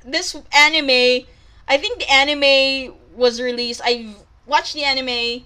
[0.05, 1.25] this anime
[1.65, 3.79] i think the anime was released.
[3.83, 4.15] I
[4.45, 5.45] watched the anime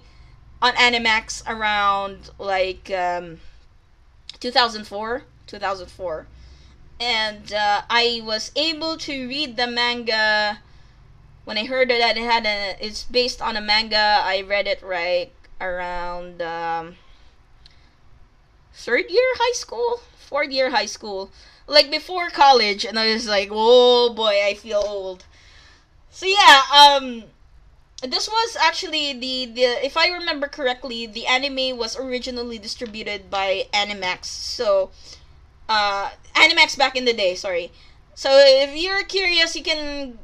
[0.60, 3.38] on animax around like um
[4.40, 6.26] 2004 2004
[7.00, 10.58] and uh, i was able to read the manga
[11.48, 14.82] when I heard that it had a, it's based on a manga, I read it
[14.82, 15.32] right
[15.62, 16.96] around um,
[18.74, 21.30] third year high school, fourth year high school,
[21.66, 25.24] like before college, and I was like, oh boy, I feel old.
[26.10, 27.24] So yeah, um,
[28.02, 33.68] this was actually the the if I remember correctly, the anime was originally distributed by
[33.72, 34.26] Animax.
[34.26, 34.90] So,
[35.66, 37.72] uh, Animax back in the day, sorry.
[38.14, 40.18] So if you're curious, you can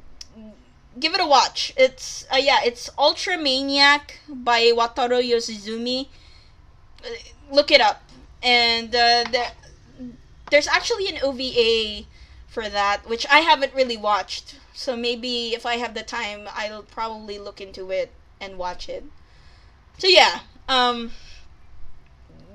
[0.98, 1.72] give it a watch.
[1.76, 6.08] It's uh, yeah, it's Ultra Maniac by Wataru Yoshizumi.
[7.50, 8.02] Look it up,
[8.42, 9.46] and uh, the,
[10.50, 12.06] there's actually an OVA
[12.48, 14.56] for that, which I haven't really watched.
[14.72, 19.04] So maybe if I have the time, I'll probably look into it and watch it.
[19.98, 21.12] So yeah, um,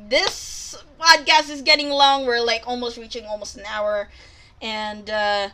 [0.08, 2.26] this podcast is getting long.
[2.26, 4.10] We're like almost reaching almost an hour,
[4.62, 5.50] and uh,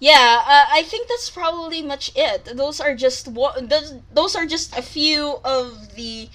[0.00, 2.44] yeah, uh, I think that's probably much it.
[2.56, 6.28] Those are just what those those are just a few of the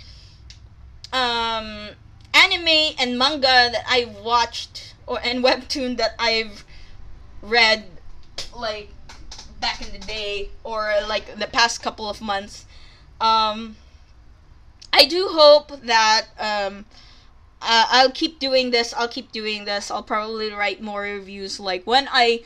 [1.12, 1.90] um
[2.34, 3.42] anime and manga
[3.72, 6.64] that I've watched or and webtoon that I've
[7.42, 7.86] read
[8.56, 8.90] like
[9.60, 12.66] back in the day or like the past couple of months.
[13.20, 13.76] Um
[14.94, 16.86] I do hope that um
[17.62, 18.94] uh, I'll keep doing this.
[18.94, 19.92] I'll keep doing this.
[19.92, 22.44] I'll probably write more reviews like when I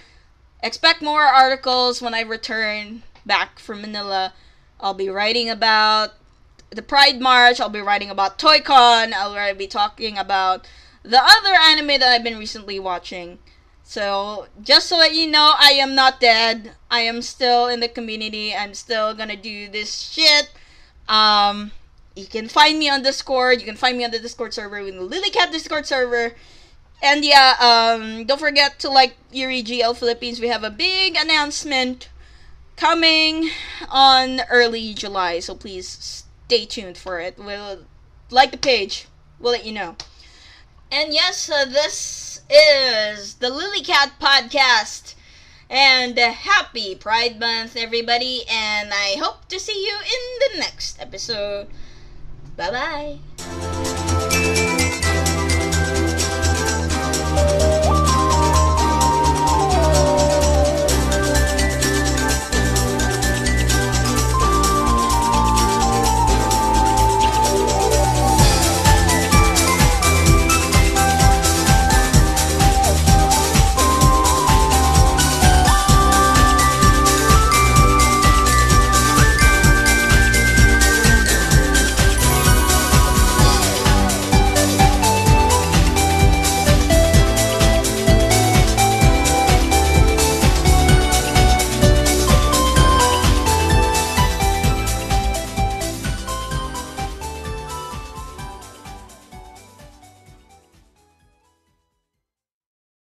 [0.63, 4.33] expect more articles when I return back from Manila.
[4.79, 6.13] I'll be writing about
[6.71, 7.59] the Pride March.
[7.59, 9.13] I'll be writing about ToyCon.
[9.13, 10.67] I'll be talking about
[11.03, 13.39] the other anime that I've been recently watching.
[13.83, 16.71] So, just to let you know, I am not dead.
[16.89, 18.55] I am still in the community.
[18.55, 20.49] I'm still gonna do this shit.
[21.09, 21.71] Um,
[22.15, 23.59] you can find me on Discord.
[23.59, 26.33] You can find me on the Discord server in the Lilycat Discord server.
[27.01, 30.39] And yeah, um, don't forget to like Yuri GL Philippines.
[30.39, 32.09] We have a big announcement
[32.75, 33.49] coming
[33.89, 37.37] on early July, so please stay tuned for it.
[37.37, 37.79] We'll
[38.29, 39.07] like the page.
[39.39, 39.95] We'll let you know.
[40.91, 45.15] And yes, uh, this is the Lilycat podcast.
[45.69, 48.43] And happy Pride Month, everybody.
[48.49, 51.67] And I hope to see you in the next episode.
[52.55, 53.19] Bye bye.